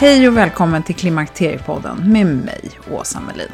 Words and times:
Hej 0.00 0.28
och 0.28 0.36
välkommen 0.36 0.82
till 0.82 0.94
Klimakteriepodden 0.94 2.12
med 2.12 2.26
mig, 2.26 2.70
Åsa 2.90 3.20
Melin. 3.20 3.50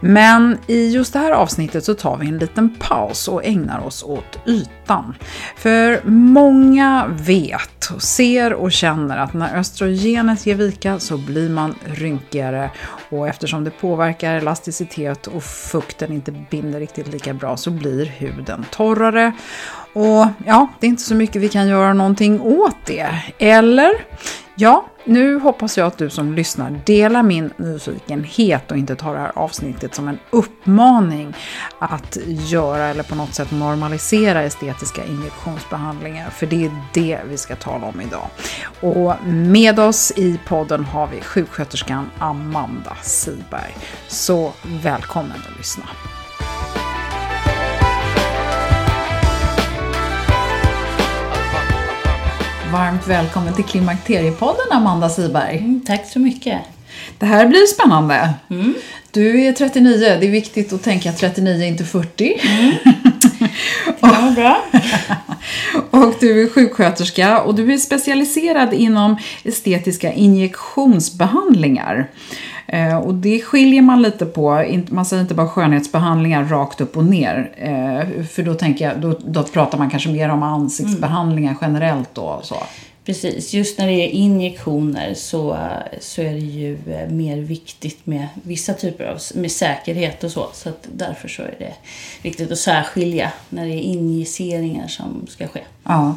Men 0.00 0.58
i 0.66 0.90
just 0.90 1.12
det 1.12 1.18
här 1.18 1.32
avsnittet 1.32 1.84
så 1.84 1.94
tar 1.94 2.16
vi 2.16 2.28
en 2.28 2.38
liten 2.38 2.76
paus 2.78 3.28
och 3.28 3.44
ägnar 3.44 3.86
oss 3.86 4.02
åt 4.02 4.38
ytan. 4.46 5.14
För 5.56 6.00
många 6.10 7.06
vet, 7.08 7.75
ser 7.98 8.52
och 8.52 8.72
känner 8.72 9.18
att 9.18 9.34
när 9.34 9.58
östrogenet 9.58 10.46
ger 10.46 10.54
vika 10.54 10.98
så 10.98 11.18
blir 11.18 11.50
man 11.50 11.74
rynkigare 11.84 12.70
och 13.10 13.28
eftersom 13.28 13.64
det 13.64 13.70
påverkar 13.70 14.34
elasticitet 14.34 15.26
och 15.26 15.44
fukten 15.44 16.12
inte 16.12 16.32
binder 16.50 16.80
riktigt 16.80 17.08
lika 17.08 17.34
bra 17.34 17.56
så 17.56 17.70
blir 17.70 18.06
huden 18.06 18.64
torrare. 18.70 19.32
Och 19.96 20.26
ja, 20.46 20.68
det 20.80 20.86
är 20.86 20.88
inte 20.88 21.02
så 21.02 21.14
mycket 21.14 21.42
vi 21.42 21.48
kan 21.48 21.68
göra 21.68 21.92
någonting 21.92 22.40
åt 22.40 22.76
det. 22.86 23.08
Eller? 23.38 23.92
Ja, 24.54 24.86
nu 25.04 25.38
hoppas 25.38 25.78
jag 25.78 25.86
att 25.86 25.98
du 25.98 26.10
som 26.10 26.34
lyssnar 26.34 26.80
delar 26.84 27.22
min 27.22 27.50
nyfikenhet 27.56 28.70
och 28.70 28.76
inte 28.76 28.96
tar 28.96 29.14
det 29.14 29.20
här 29.20 29.32
avsnittet 29.34 29.94
som 29.94 30.08
en 30.08 30.18
uppmaning 30.30 31.34
att 31.78 32.18
göra 32.26 32.84
eller 32.84 33.02
på 33.02 33.14
något 33.14 33.34
sätt 33.34 33.50
normalisera 33.50 34.42
estetiska 34.42 35.04
injektionsbehandlingar. 35.04 36.30
För 36.30 36.46
det 36.46 36.64
är 36.64 36.70
det 36.94 37.20
vi 37.28 37.36
ska 37.36 37.56
tala 37.56 37.86
om 37.86 38.00
idag. 38.00 38.28
Och 38.80 39.14
med 39.26 39.78
oss 39.78 40.12
i 40.16 40.40
podden 40.46 40.84
har 40.84 41.06
vi 41.06 41.20
sjuksköterskan 41.20 42.10
Amanda 42.18 42.96
Siberg. 43.02 43.76
Så 44.08 44.52
välkommen 44.82 45.36
att 45.50 45.58
lyssna. 45.58 45.84
Varmt 52.72 53.08
välkommen 53.08 53.54
till 53.54 53.64
Klimakteriepodden 53.64 54.72
Amanda 54.72 55.08
Siberg. 55.08 55.58
Mm, 55.58 55.80
tack 55.86 56.06
så 56.06 56.18
mycket. 56.18 56.60
Det 57.18 57.26
här 57.26 57.46
blir 57.46 57.66
spännande. 57.66 58.34
Mm. 58.50 58.74
Du 59.10 59.42
är 59.44 59.52
39, 59.52 59.98
det 59.98 60.26
är 60.26 60.30
viktigt 60.30 60.72
att 60.72 60.82
tänka 60.82 61.12
39 61.12 61.64
inte 61.64 61.84
40. 61.84 62.40
Mm. 62.42 62.74
ja, 64.00 64.32
bra. 64.34 64.64
och 66.00 66.14
du 66.20 66.42
är 66.42 66.50
sjuksköterska 66.50 67.40
och 67.40 67.54
du 67.54 67.72
är 67.72 67.78
specialiserad 67.78 68.74
inom 68.74 69.16
estetiska 69.44 70.12
injektionsbehandlingar. 70.12 72.10
Eh, 72.66 72.96
och 72.96 73.14
det 73.14 73.40
skiljer 73.40 73.82
man 73.82 74.02
lite 74.02 74.26
på, 74.26 74.64
man 74.88 75.04
säger 75.04 75.22
inte 75.22 75.34
bara 75.34 75.48
skönhetsbehandlingar 75.48 76.44
rakt 76.44 76.80
upp 76.80 76.96
och 76.96 77.04
ner. 77.04 77.52
Eh, 77.56 78.24
för 78.24 78.42
då 78.42 78.54
tänker 78.54 78.84
jag, 78.88 79.00
då, 79.00 79.18
då 79.26 79.42
pratar 79.42 79.78
man 79.78 79.90
kanske 79.90 80.08
mer 80.08 80.28
om 80.28 80.42
ansiktsbehandlingar 80.42 81.50
mm. 81.50 81.58
generellt 81.62 82.14
då. 82.14 82.40
Så. 82.42 82.56
Precis, 83.06 83.54
just 83.54 83.78
när 83.78 83.86
det 83.86 83.92
är 83.92 84.08
injektioner 84.08 85.14
så, 85.14 85.58
så 86.00 86.22
är 86.22 86.32
det 86.32 86.38
ju 86.38 86.78
eh, 86.92 87.08
mer 87.10 87.36
viktigt 87.36 88.06
med 88.06 88.28
vissa 88.42 88.74
typer 88.74 89.04
av 89.04 89.18
med 89.34 89.52
säkerhet 89.52 90.24
och 90.24 90.30
så. 90.30 90.48
Så 90.52 90.70
därför 90.92 91.28
så 91.28 91.42
är 91.42 91.54
det 91.58 91.74
viktigt 92.22 92.52
att 92.52 92.58
särskilja 92.58 93.32
när 93.48 93.66
det 93.66 93.74
är 93.74 93.80
injiceringar 93.80 94.88
som 94.88 95.26
ska 95.28 95.48
ske. 95.48 95.60
Ja. 95.88 96.16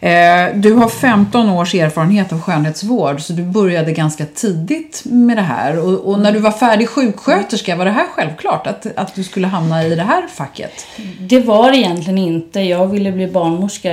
Eh, 0.00 0.54
du 0.54 0.72
har 0.72 0.88
15 0.88 1.48
års 1.50 1.74
erfarenhet 1.74 2.32
av 2.32 2.40
skönhetsvård 2.40 3.20
så 3.20 3.32
du 3.32 3.42
började 3.42 3.92
ganska 3.92 4.26
tidigt 4.26 5.02
med 5.04 5.36
det 5.36 5.42
här. 5.42 5.78
Och, 5.78 6.12
och, 6.12 6.20
när 6.20 6.32
du 6.32 6.38
var 6.38 6.50
färdig 6.50 6.88
sjuksköterska, 6.88 7.76
var 7.76 7.84
det 7.84 7.90
här 7.90 8.06
självklart 8.06 8.66
att, 8.66 8.86
att 8.96 9.14
du 9.14 9.24
skulle 9.24 9.46
hamna 9.46 9.84
i 9.84 9.94
det 9.94 10.02
här 10.02 10.26
facket? 10.28 10.86
Det 11.20 11.40
var 11.40 11.70
det 11.70 11.78
egentligen 11.78 12.18
inte. 12.18 12.60
Jag 12.60 12.86
ville 12.86 13.12
bli 13.12 13.26
barnmorska 13.26 13.90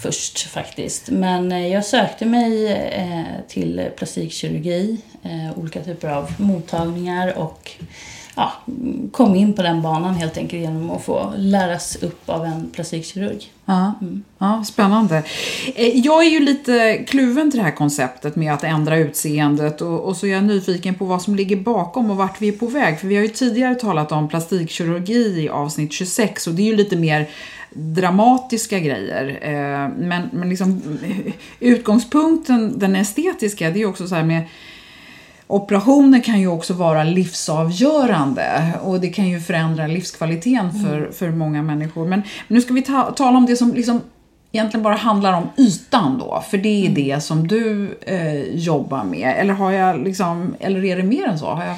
först 0.00 0.48
faktiskt. 0.48 1.10
Men 1.10 1.52
eh, 1.52 1.68
jag 1.68 1.84
sökte 1.84 2.26
mig 2.26 2.72
eh, 2.72 3.48
till 3.48 3.88
plastikkirurgi, 3.96 4.98
olika 5.56 5.80
typer 5.80 6.08
av 6.08 6.32
mottagningar 6.36 7.38
och 7.38 7.70
ja, 8.34 8.52
kom 9.10 9.34
in 9.34 9.52
på 9.52 9.62
den 9.62 9.82
banan 9.82 10.14
helt 10.14 10.36
enkelt 10.36 10.62
genom 10.62 10.90
att 10.90 11.04
få 11.04 11.32
läras 11.36 11.96
upp 11.96 12.28
av 12.28 12.44
en 12.44 12.70
plastikkirurg. 12.70 13.52
Ja, 13.64 13.92
mm. 14.00 14.24
ja, 14.38 14.64
spännande. 14.64 15.22
Eh, 15.74 15.98
jag 15.98 16.24
är 16.26 16.30
ju 16.30 16.40
lite 16.40 17.04
kluven 17.08 17.50
till 17.50 17.58
det 17.58 17.64
här 17.64 17.76
konceptet 17.76 18.36
med 18.36 18.54
att 18.54 18.64
ändra 18.64 18.96
utseendet 18.96 19.80
och, 19.80 20.00
och 20.00 20.16
så 20.16 20.26
är 20.26 20.30
jag 20.30 20.44
nyfiken 20.44 20.94
på 20.94 21.04
vad 21.04 21.22
som 21.22 21.36
ligger 21.36 21.56
bakom 21.56 22.10
och 22.10 22.16
vart 22.16 22.40
vi 22.40 22.48
är 22.48 22.52
på 22.52 22.66
väg. 22.66 23.00
För 23.00 23.08
vi 23.08 23.16
har 23.16 23.22
ju 23.22 23.28
tidigare 23.28 23.74
talat 23.74 24.12
om 24.12 24.28
plastikkirurgi 24.28 25.42
i 25.42 25.48
avsnitt 25.48 25.92
26 25.92 26.46
och 26.46 26.54
det 26.54 26.62
är 26.62 26.66
ju 26.66 26.76
lite 26.76 26.96
mer 26.96 27.28
dramatiska 27.74 28.78
grejer. 28.78 29.38
Eh, 29.42 29.88
men, 29.98 30.28
men 30.32 30.48
liksom 30.48 30.98
utgångspunkten, 31.60 32.78
den 32.78 32.96
estetiska, 32.96 33.70
det 33.70 33.82
är 33.82 33.86
också 33.86 34.08
så 34.08 34.14
här 34.14 34.24
med 34.24 34.42
Operationer 35.52 36.20
kan 36.20 36.40
ju 36.40 36.46
också 36.46 36.74
vara 36.74 37.04
livsavgörande 37.04 38.72
och 38.82 39.00
det 39.00 39.08
kan 39.08 39.28
ju 39.28 39.40
förändra 39.40 39.86
livskvaliteten 39.86 40.72
för, 40.72 40.98
mm. 40.98 41.12
för 41.12 41.30
många 41.30 41.62
människor. 41.62 42.06
Men, 42.06 42.22
men 42.48 42.56
nu 42.56 42.60
ska 42.60 42.74
vi 42.74 42.82
ta, 42.82 43.10
tala 43.10 43.38
om 43.38 43.46
det 43.46 43.56
som 43.56 43.74
liksom 43.74 44.00
egentligen 44.52 44.82
bara 44.82 44.94
handlar 44.94 45.32
om 45.32 45.48
ytan 45.56 46.18
då, 46.18 46.44
för 46.50 46.58
det 46.58 46.68
är 46.68 46.90
mm. 46.90 46.94
det 46.94 47.20
som 47.20 47.48
du 47.48 47.98
eh, 48.00 48.42
jobbar 48.54 49.04
med. 49.04 49.34
Eller, 49.38 49.54
har 49.54 49.72
jag 49.72 50.04
liksom, 50.04 50.56
eller 50.60 50.84
är 50.84 50.96
det 50.96 51.02
mer 51.02 51.28
än 51.28 51.38
så? 51.38 51.46
Har 51.46 51.64
jag... 51.64 51.76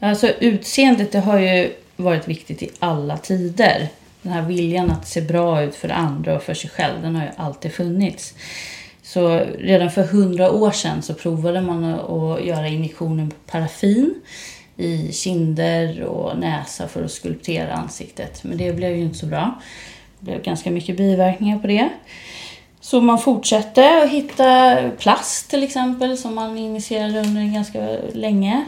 Alltså 0.00 0.28
utseendet 0.28 1.12
det 1.12 1.20
har 1.20 1.38
ju 1.38 1.72
varit 1.96 2.28
viktigt 2.28 2.62
i 2.62 2.70
alla 2.78 3.16
tider. 3.16 3.88
Den 4.22 4.32
här 4.32 4.42
viljan 4.42 4.90
att 4.90 5.08
se 5.08 5.20
bra 5.20 5.62
ut 5.62 5.74
för 5.74 5.88
andra 5.88 6.36
och 6.36 6.42
för 6.42 6.54
sig 6.54 6.70
själv, 6.70 7.02
den 7.02 7.16
har 7.16 7.22
ju 7.22 7.30
alltid 7.36 7.72
funnits. 7.72 8.34
Så 9.08 9.28
redan 9.58 9.90
för 9.90 10.02
hundra 10.02 10.50
år 10.50 10.70
sedan 10.70 11.02
så 11.02 11.14
provade 11.14 11.60
man 11.60 11.84
att 11.84 12.44
göra 12.44 12.68
injektioner 12.68 13.26
på 13.26 13.34
paraffin 13.46 14.14
i 14.76 15.12
kinder 15.12 16.02
och 16.02 16.38
näsa 16.38 16.88
för 16.88 17.04
att 17.04 17.10
skulptera 17.10 17.72
ansiktet. 17.72 18.44
Men 18.44 18.58
det 18.58 18.72
blev 18.72 18.96
ju 18.96 19.02
inte 19.02 19.18
så 19.18 19.26
bra. 19.26 19.60
Det 20.18 20.24
blev 20.24 20.42
ganska 20.42 20.70
mycket 20.70 20.96
biverkningar 20.96 21.58
på 21.58 21.66
det. 21.66 21.88
Så 22.80 23.00
man 23.00 23.18
fortsatte 23.18 24.02
att 24.02 24.10
hitta 24.10 24.76
plast 24.98 25.50
till 25.50 25.62
exempel 25.62 26.18
som 26.18 26.34
man 26.34 26.58
injicerade 26.58 27.20
under 27.20 27.54
ganska 27.54 27.98
länge. 28.12 28.64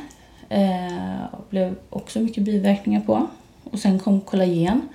Eh, 0.49 1.25
blev 1.51 1.75
också 1.91 2.21
mycket 2.21 2.43
biverkningar 2.43 3.01
på. 3.01 3.27
Och 3.65 3.79
sen 3.79 3.99
kom 3.99 4.21
kollagen 4.21 4.89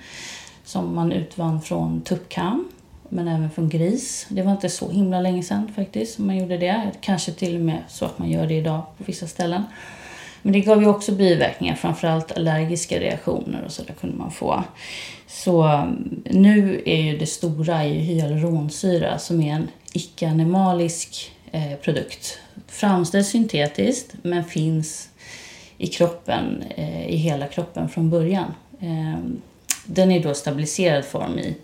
som 0.64 0.94
man 0.94 1.12
utvann 1.12 1.62
från 1.62 2.00
tuppkam 2.00 2.68
men 3.08 3.28
även 3.28 3.50
från 3.50 3.68
gris. 3.68 4.26
Det 4.28 4.42
var 4.42 4.52
inte 4.52 4.68
så 4.68 4.90
himla 4.90 5.20
länge 5.20 5.42
sedan 5.42 5.72
faktiskt 5.76 6.14
som 6.14 6.26
man 6.26 6.36
gjorde 6.36 6.58
det. 6.58 6.90
Kanske 7.00 7.32
till 7.32 7.54
och 7.54 7.60
med 7.60 7.78
så 7.88 8.04
att 8.04 8.18
man 8.18 8.30
gör 8.30 8.46
det 8.46 8.54
idag 8.54 8.82
på 8.98 9.04
vissa 9.04 9.26
ställen. 9.26 9.62
Men 10.42 10.52
det 10.52 10.60
gav 10.60 10.82
ju 10.82 10.88
också 10.88 11.12
biverkningar, 11.12 11.74
framförallt 11.74 12.32
allergiska 12.32 13.00
reaktioner 13.00 13.62
och 13.64 13.72
sådär 13.72 13.94
kunde 14.00 14.16
man 14.16 14.30
få. 14.30 14.64
Så 15.26 15.62
mm, 15.62 16.22
nu 16.24 16.82
är 16.86 17.02
ju 17.02 17.18
det 17.18 17.26
stora 17.26 17.84
i 17.84 17.98
hyaluronsyra 17.98 19.18
som 19.18 19.42
är 19.42 19.52
en 19.52 19.68
icke-animalisk 19.92 21.32
eh, 21.52 21.74
produkt. 21.82 22.38
Framställs 22.66 23.28
syntetiskt 23.28 24.14
men 24.22 24.44
finns 24.44 25.08
i 25.78 25.86
kroppen, 25.86 26.64
eh, 26.76 27.08
i 27.08 27.16
hela 27.16 27.46
kroppen 27.46 27.88
från 27.88 28.10
början. 28.10 28.54
Eh, 28.80 29.18
den 29.86 30.10
är 30.10 30.22
då 30.22 30.34
stabiliserad 30.34 31.04
form 31.04 31.38
i 31.38 31.56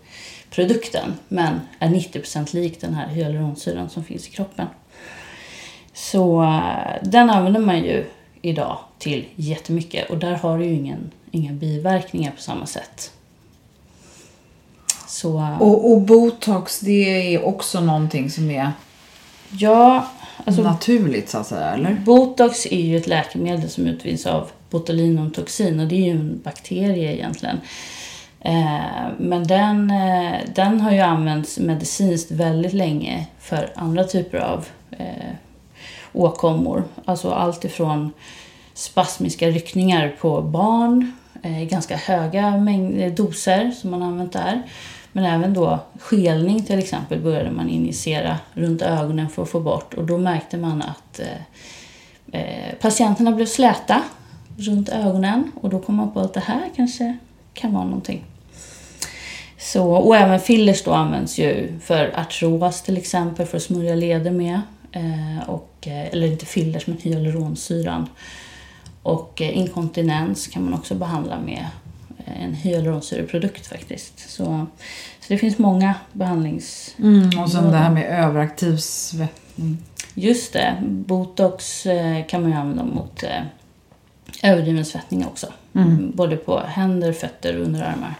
produkten 0.55 1.13
men 1.27 1.61
är 1.79 1.89
90% 1.89 2.55
lik 2.55 2.81
den 2.81 2.93
här 2.93 3.07
hyaluronsyran 3.07 3.89
som 3.89 4.03
finns 4.03 4.27
i 4.27 4.31
kroppen. 4.31 4.67
Så 5.93 6.43
eh, 6.43 7.03
den 7.03 7.29
använder 7.29 7.59
man 7.59 7.77
ju 7.77 8.05
idag 8.41 8.77
till 8.99 9.25
jättemycket 9.35 10.09
och 10.09 10.17
där 10.17 10.33
har 10.33 10.57
du 10.57 10.65
ju 10.65 10.73
ingen, 10.73 11.11
inga 11.31 11.51
biverkningar 11.51 12.31
på 12.31 12.41
samma 12.41 12.65
sätt. 12.65 13.11
Så, 15.07 15.37
eh, 15.37 15.61
och, 15.61 15.91
och 15.91 16.01
botox 16.01 16.79
det 16.79 17.35
är 17.35 17.45
också 17.45 17.81
någonting 17.81 18.29
som 18.29 18.51
är 18.51 18.71
ja, 19.49 20.07
alltså, 20.45 20.61
naturligt 20.61 21.29
så 21.29 21.37
att 21.37 21.47
säga, 21.47 21.71
eller? 21.71 21.93
Botox 21.93 22.65
är 22.65 22.81
ju 22.81 22.97
ett 22.97 23.07
läkemedel 23.07 23.69
som 23.69 23.87
utvinns 23.87 24.25
av 24.25 24.49
botulinumtoxin 24.69 25.79
och 25.79 25.87
det 25.87 25.95
är 25.95 26.05
ju 26.05 26.11
en 26.11 26.41
bakterie 26.43 27.13
egentligen. 27.15 27.57
Eh, 28.45 29.07
men 29.17 29.47
den, 29.47 29.91
eh, 29.91 30.39
den 30.55 30.81
har 30.81 30.91
ju 30.91 30.99
använts 30.99 31.59
medicinskt 31.59 32.31
väldigt 32.31 32.73
länge 32.73 33.27
för 33.39 33.69
andra 33.75 34.03
typer 34.03 34.37
av 34.37 34.65
eh, 34.91 35.33
åkommor. 36.13 36.83
Alltså 37.05 37.31
allt 37.31 37.65
ifrån 37.65 38.11
spasmiska 38.73 39.47
ryckningar 39.47 40.15
på 40.21 40.41
barn, 40.41 41.11
eh, 41.41 41.63
ganska 41.63 41.95
höga 41.97 42.57
mängd, 42.57 43.13
doser 43.15 43.71
som 43.71 43.91
man 43.91 44.03
använt 44.03 44.33
där. 44.33 44.61
Men 45.11 45.25
även 45.25 45.53
då 45.53 45.79
skelning 45.99 46.63
till 46.63 46.79
exempel 46.79 47.19
började 47.19 47.51
man 47.51 47.69
injicera 47.69 48.39
runt 48.53 48.81
ögonen 48.81 49.29
för 49.29 49.43
att 49.43 49.49
få 49.49 49.59
bort 49.59 49.93
och 49.93 50.03
då 50.03 50.17
märkte 50.17 50.57
man 50.57 50.81
att 50.81 51.19
eh, 52.31 52.75
patienterna 52.81 53.31
blev 53.31 53.45
släta 53.45 54.01
runt 54.57 54.89
ögonen 54.89 55.51
och 55.61 55.69
då 55.69 55.79
kom 55.79 55.95
man 55.95 56.11
på 56.11 56.19
att 56.19 56.33
det 56.33 56.39
här 56.39 56.69
kanske 56.75 57.17
kan 57.53 57.73
vara 57.73 57.83
någonting. 57.83 58.23
Så, 59.63 59.91
och 59.91 60.15
även 60.15 60.39
fillers 60.39 60.83
då 60.83 60.91
används 60.91 61.39
ju 61.39 61.79
för 61.79 62.19
artros 62.19 62.81
till 62.81 62.97
exempel, 62.97 63.45
för 63.45 63.57
att 63.57 63.63
smörja 63.63 63.95
leder 63.95 64.31
med. 64.31 64.61
Eh, 64.91 65.49
och, 65.49 65.87
eh, 65.87 66.05
eller 66.05 66.27
inte 66.27 66.45
fillers, 66.45 66.87
men 66.87 66.97
hyaluronsyran. 66.97 68.09
Och 69.03 69.41
eh, 69.41 69.57
inkontinens 69.57 70.47
kan 70.47 70.63
man 70.63 70.73
också 70.73 70.95
behandla 70.95 71.39
med 71.39 71.65
eh, 72.25 72.43
en 72.43 72.53
hyaluronsyreprodukt 72.53 73.67
faktiskt. 73.67 74.29
Så, 74.29 74.65
så 75.19 75.27
det 75.27 75.37
finns 75.37 75.57
många 75.57 75.95
behandlings... 76.11 76.95
Mm, 76.99 77.39
och 77.39 77.51
sen 77.51 77.71
det 77.71 77.77
här 77.77 77.91
med 77.91 78.25
överaktiv 78.25 78.77
svettning. 78.77 79.77
Just 80.13 80.53
det. 80.53 80.77
Botox 80.81 81.85
eh, 81.85 82.25
kan 82.25 82.41
man 82.41 82.51
ju 82.51 82.57
använda 82.57 82.83
mot 82.83 83.23
överdriven 84.43 84.85
svettning 84.85 85.25
också. 85.25 85.47
Mm. 85.75 86.11
Både 86.15 86.35
på 86.35 86.59
händer, 86.59 87.13
fötter 87.13 87.57
och 87.57 87.65
underarmar. 87.65 88.13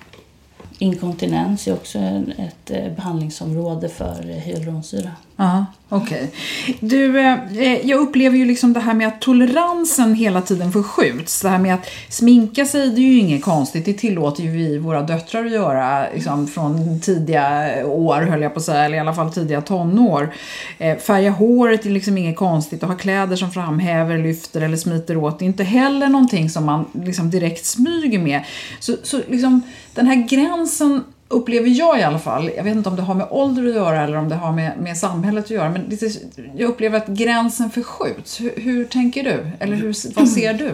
Inkontinens 0.80 1.68
är 1.68 1.74
också 1.74 2.00
ett 2.38 2.72
eh, 2.72 2.94
behandlingsområde 2.96 3.90
för 3.90 4.30
eh, 4.30 4.36
hyaluronsyra. 4.36 5.12
Ja, 5.36 5.66
okej. 5.90 6.32
Okay. 6.64 6.76
Du, 6.80 7.20
eh, 7.20 7.58
eh, 7.58 7.88
jag 7.88 8.00
upplever 8.00 8.38
ju 8.38 8.46
liksom 8.46 8.74
det 8.74 8.80
här 8.80 8.94
med 8.94 9.08
att 9.08 9.22
toleransen 9.22 10.16
hela 10.16 10.42
tiden 10.42 10.72
förskjuts. 10.72 11.42
Det 11.42 11.50
här 11.50 11.58
med 11.58 11.74
att 11.74 11.90
sminka 12.10 12.66
sig, 12.66 12.90
det 12.90 13.02
är 13.02 13.06
ju 13.06 13.20
inget 13.20 13.44
konstigt. 13.44 13.86
Det 13.86 13.94
tillåter 13.94 14.44
ju 14.44 14.52
vi 14.52 14.78
våra 14.78 15.02
döttrar 15.02 15.46
att 15.46 15.52
göra 15.52 16.06
liksom, 16.14 16.48
från 16.48 17.00
tidiga 17.00 17.72
år, 17.86 18.22
höll 18.22 18.42
jag 18.42 18.54
på 18.54 18.60
att 18.60 18.66
säga, 18.66 18.86
eller 18.86 18.98
i 18.98 19.00
alla 19.00 19.14
fall 19.14 19.34
tidiga 19.34 19.62
tonår. 19.62 20.34
Eh, 20.78 20.98
färga 20.98 21.32
håret 21.32 21.86
är 21.86 21.90
liksom 21.90 22.18
inget 22.18 22.38
konstigt. 22.38 22.84
Att 22.84 22.90
ha 22.90 22.98
kläder 22.98 23.36
som 23.36 23.52
framhäver, 23.52 24.18
lyfter 24.18 24.62
eller 24.62 24.78
smiter 24.78 25.18
åt 25.18 25.40
det 25.40 25.46
är 25.46 25.48
inte 25.48 25.64
heller 25.64 26.08
någonting 26.08 26.50
som 26.50 26.66
man 26.66 26.86
liksom 26.94 27.30
direkt 27.30 27.66
smyger 27.66 28.20
med. 28.20 28.44
Så, 28.80 28.96
så 29.04 29.22
liksom, 29.30 29.62
den 29.94 30.08
här 30.08 30.28
gränsen 30.28 31.04
upplever 31.34 31.70
jag 31.70 32.00
i 32.00 32.04
alla 32.04 32.20
fall, 32.20 32.52
jag 32.56 32.64
vet 32.64 32.76
inte 32.76 32.90
om 32.90 32.96
det 32.96 33.02
har 33.02 33.16
med 33.16 33.28
ålder 33.30 33.68
att 33.68 33.76
göra 33.76 34.04
eller 34.04 34.18
om 34.18 34.30
det 34.30 34.36
har 34.36 34.52
med, 34.52 34.78
med 34.78 34.98
samhället 34.98 35.46
att 35.46 35.52
göra, 35.52 35.70
men 35.70 35.90
det, 35.90 36.18
jag 36.58 36.70
upplever 36.70 36.98
att 36.98 37.08
gränsen 37.08 37.70
förskjuts. 37.70 38.42
Hur, 38.42 38.54
hur 38.56 38.86
tänker 38.86 39.24
du? 39.24 39.48
Eller 39.60 39.76
hur, 39.76 40.16
vad 40.16 40.30
ser 40.30 40.54
du? 40.54 40.72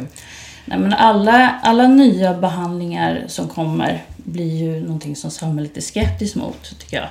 Nej, 0.66 0.80
men 0.80 0.94
alla, 0.94 1.60
alla 1.64 1.88
nya 1.88 2.34
behandlingar 2.34 3.24
som 3.28 3.48
kommer 3.48 4.04
blir 4.18 4.56
ju 4.56 4.82
någonting 4.82 5.16
som 5.16 5.32
samhället 5.32 5.78
är 5.78 5.82
skeptiskt 5.82 6.36
mot, 6.36 6.80
tycker 6.80 6.98
jag. 6.98 7.08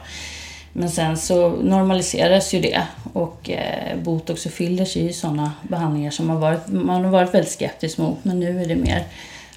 Men 0.73 0.91
sen 0.91 1.17
så 1.17 1.49
normaliseras 1.49 2.55
ju 2.55 2.61
det 2.61 2.83
och 3.13 3.51
eh, 3.51 3.99
botox 3.99 4.47
och 4.47 4.53
fillers 4.53 4.97
är 4.97 5.03
ju 5.03 5.13
sådana 5.13 5.53
behandlingar 5.63 6.11
som 6.11 6.31
har 6.31 6.39
varit, 6.39 6.69
man 6.69 7.05
har 7.05 7.11
varit 7.11 7.35
väldigt 7.35 7.53
skeptisk 7.53 7.99
mot, 7.99 8.25
men 8.25 8.41
nu 8.41 8.63
är 8.63 8.67
det 8.67 8.77
mer 8.77 9.05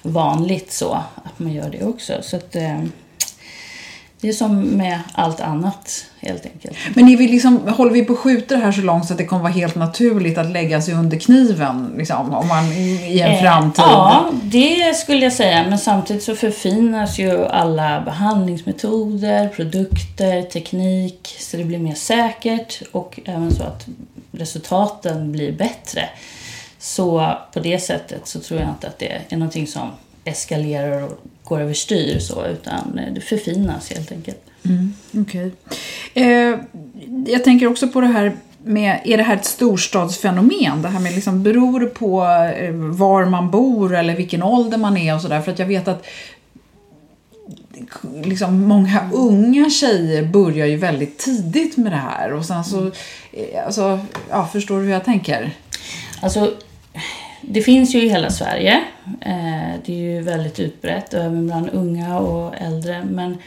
vanligt 0.02 0.72
så 0.72 0.92
att 1.14 1.38
man 1.38 1.52
gör 1.52 1.70
det 1.70 1.84
också. 1.84 2.12
Så 2.22 2.36
att, 2.36 2.56
eh, 2.56 2.82
det 4.22 4.28
är 4.28 4.32
som 4.32 4.60
med 4.60 5.00
allt 5.12 5.40
annat 5.40 6.06
helt 6.20 6.46
enkelt. 6.46 6.76
Men 6.94 7.08
är 7.08 7.16
vi 7.16 7.28
liksom, 7.28 7.68
håller 7.68 7.92
vi 7.92 8.04
på 8.04 8.12
att 8.12 8.18
skjuta 8.18 8.54
det 8.54 8.60
här 8.60 8.72
så 8.72 8.80
långt 8.80 9.06
så 9.06 9.12
att 9.12 9.18
det 9.18 9.24
kommer 9.24 9.42
vara 9.42 9.52
helt 9.52 9.74
naturligt 9.74 10.38
att 10.38 10.50
lägga 10.50 10.82
sig 10.82 10.94
under 10.94 11.18
kniven 11.18 11.94
liksom, 11.96 12.34
om 12.34 12.48
man, 12.48 12.72
i 12.72 13.20
en 13.20 13.30
eh, 13.30 13.40
framtid? 13.40 13.84
Ja, 13.84 14.30
det 14.42 14.96
skulle 14.96 15.24
jag 15.24 15.32
säga. 15.32 15.66
Men 15.68 15.78
samtidigt 15.78 16.22
så 16.22 16.34
förfinas 16.34 17.18
ju 17.18 17.46
alla 17.46 18.00
behandlingsmetoder, 18.00 19.48
produkter, 19.48 20.42
teknik 20.42 21.36
så 21.38 21.56
det 21.56 21.64
blir 21.64 21.78
mer 21.78 21.94
säkert 21.94 22.82
och 22.92 23.20
även 23.24 23.54
så 23.54 23.62
att 23.62 23.86
resultaten 24.32 25.32
blir 25.32 25.52
bättre. 25.52 26.08
Så 26.78 27.34
på 27.52 27.60
det 27.60 27.78
sättet 27.78 28.28
så 28.28 28.40
tror 28.40 28.60
jag 28.60 28.68
inte 28.68 28.86
att 28.86 28.98
det 28.98 29.20
är 29.28 29.36
någonting 29.36 29.66
som 29.66 29.90
eskalerar 30.24 31.02
och 31.02 31.20
går 31.44 31.60
överstyr 31.60 32.18
så, 32.18 32.46
utan 32.46 33.00
det 33.14 33.20
förfinas 33.20 33.90
helt 33.90 34.12
enkelt. 34.12 34.40
Mm, 34.64 34.94
okay. 35.12 35.50
Eh, 36.14 36.58
jag 37.26 37.44
tänker 37.44 37.66
också 37.66 37.88
på 37.88 38.00
det 38.00 38.06
här 38.06 38.36
med, 38.64 39.00
är 39.04 39.16
det 39.16 39.22
här 39.22 39.36
ett 39.36 39.44
storstadsfenomen? 39.44 40.82
Det 40.82 40.88
här 40.88 41.00
med 41.00 41.12
liksom, 41.14 41.42
beror 41.42 41.80
det 41.80 41.86
på 41.86 42.24
eh, 42.56 42.72
var 42.72 43.24
man 43.24 43.50
bor 43.50 43.94
eller 43.94 44.16
vilken 44.16 44.42
ålder 44.42 44.78
man 44.78 44.96
är 44.96 45.14
och 45.14 45.20
sådär? 45.20 45.40
För 45.40 45.52
att 45.52 45.58
jag 45.58 45.66
vet 45.66 45.88
att 45.88 46.06
liksom 48.24 48.60
många 48.60 49.10
unga 49.12 49.70
tjejer 49.70 50.22
börjar 50.22 50.66
ju 50.66 50.76
väldigt 50.76 51.18
tidigt 51.18 51.76
med 51.76 51.92
det 51.92 51.96
här 51.96 52.32
och 52.32 52.44
sen 52.44 52.64
så, 52.64 52.86
eh, 53.32 53.66
alltså, 53.66 54.00
ja, 54.30 54.48
förstår 54.52 54.78
du 54.78 54.84
hur 54.84 54.92
jag 54.92 55.04
tänker? 55.04 55.50
Alltså, 56.22 56.52
det 57.42 57.62
finns 57.62 57.94
ju 57.94 58.02
i 58.02 58.08
hela 58.08 58.30
Sverige. 58.30 58.84
Eh, 59.20 59.72
det 59.84 59.92
är 59.92 59.96
ju 59.96 60.22
väldigt 60.22 60.60
utbrett, 60.60 61.14
även 61.14 61.46
bland 61.46 61.70
unga 61.72 62.18
och 62.18 62.54
äldre. 62.56 63.04
Men 63.04 63.38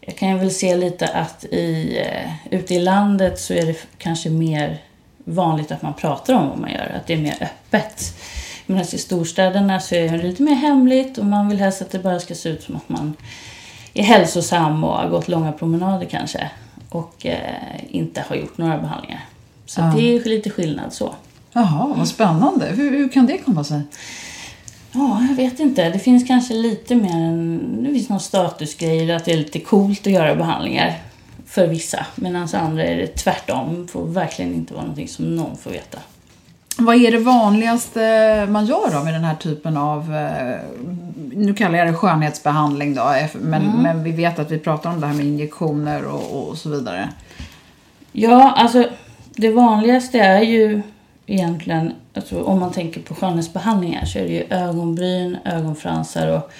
jag 0.00 0.16
kan 0.16 0.38
väl 0.38 0.50
se 0.50 0.76
lite 0.76 1.08
att 1.08 1.44
i, 1.44 1.98
eh, 2.06 2.30
ute 2.54 2.74
i 2.74 2.78
landet 2.78 3.40
så 3.40 3.54
är 3.54 3.66
det 3.66 3.76
kanske 3.98 4.30
mer 4.30 4.78
vanligt 5.24 5.72
att 5.72 5.82
man 5.82 5.94
pratar 5.94 6.34
om 6.34 6.48
vad 6.48 6.58
man 6.58 6.70
gör, 6.72 6.92
att 6.96 7.06
det 7.06 7.12
är 7.12 7.18
mer 7.18 7.36
öppet. 7.40 8.14
Medan 8.66 8.82
i 8.82 8.98
storstäderna 8.98 9.80
så 9.80 9.94
är 9.94 10.08
det 10.08 10.22
lite 10.22 10.42
mer 10.42 10.54
hemligt 10.54 11.18
och 11.18 11.26
man 11.26 11.48
vill 11.48 11.58
helst 11.58 11.82
att 11.82 11.90
det 11.90 11.98
bara 11.98 12.20
ska 12.20 12.34
se 12.34 12.48
ut 12.48 12.62
som 12.62 12.76
att 12.76 12.88
man 12.88 13.16
är 13.94 14.02
hälsosam 14.02 14.84
och 14.84 14.96
har 14.96 15.08
gått 15.08 15.28
långa 15.28 15.52
promenader 15.52 16.06
kanske 16.10 16.50
och 16.88 17.26
eh, 17.26 17.38
inte 17.90 18.24
har 18.28 18.36
gjort 18.36 18.58
några 18.58 18.78
behandlingar. 18.78 19.24
Så 19.66 19.80
Ja. 19.80 19.92
det 19.96 20.16
är 20.16 20.24
lite 20.24 20.50
skillnad 20.50 20.92
så. 20.92 21.14
Jaha, 21.56 21.94
vad 21.96 22.08
spännande. 22.08 22.66
Hur, 22.66 22.90
hur 22.90 23.08
kan 23.08 23.26
det 23.26 23.38
komma 23.38 23.64
sig? 23.64 23.80
Ja, 24.92 25.26
jag 25.28 25.36
vet 25.36 25.60
inte. 25.60 25.88
Det 25.88 25.98
finns 25.98 26.26
kanske 26.26 26.54
lite 26.54 26.94
mer 26.94 27.16
en... 27.16 27.84
Det 27.84 27.92
finns 27.92 28.08
någon 28.08 28.20
statusgrej 28.20 29.12
att 29.12 29.24
det 29.24 29.32
är 29.32 29.36
lite 29.36 29.60
coolt 29.60 30.06
att 30.06 30.12
göra 30.12 30.34
behandlingar 30.34 30.98
för 31.46 31.66
vissa. 31.66 32.06
Medan 32.14 32.48
andra 32.52 32.84
är 32.84 32.96
det 32.96 33.06
tvärtom. 33.06 33.82
Det 33.82 33.92
får 33.92 34.06
verkligen 34.06 34.54
inte 34.54 34.74
vara 34.74 34.82
någonting 34.82 35.08
som 35.08 35.36
någon 35.36 35.56
får 35.56 35.70
veta. 35.70 35.98
Vad 36.78 36.96
är 36.96 37.10
det 37.10 37.18
vanligaste 37.18 38.00
man 38.50 38.66
gör 38.66 38.92
då 38.92 39.04
med 39.04 39.14
den 39.14 39.24
här 39.24 39.34
typen 39.34 39.76
av, 39.76 40.14
eh, 40.14 40.58
nu 41.32 41.54
kallar 41.54 41.78
jag 41.78 41.86
det 41.86 41.94
skönhetsbehandling 41.94 42.94
då, 42.94 43.12
eh, 43.12 43.30
men, 43.32 43.62
men 43.82 44.02
vi 44.04 44.12
vet 44.12 44.38
att 44.38 44.50
vi 44.50 44.58
pratar 44.58 44.90
om 44.90 45.00
det 45.00 45.06
här 45.06 45.14
med 45.14 45.26
injektioner 45.26 46.04
och, 46.04 46.48
och 46.48 46.58
så 46.58 46.68
vidare. 46.68 47.08
Ja, 48.12 48.54
alltså 48.56 48.88
det 49.36 49.52
vanligaste 49.52 50.18
är 50.18 50.42
ju 50.42 50.82
egentligen, 51.26 51.92
alltså, 52.14 52.42
om 52.42 52.60
man 52.60 52.72
tänker 52.72 53.00
på 53.00 53.14
skönhetsbehandlingar 53.14 54.04
så 54.04 54.18
är 54.18 54.22
det 54.22 54.32
ju 54.32 54.44
ögonbryn, 54.50 55.38
ögonfransar 55.44 56.28
och 56.28 56.50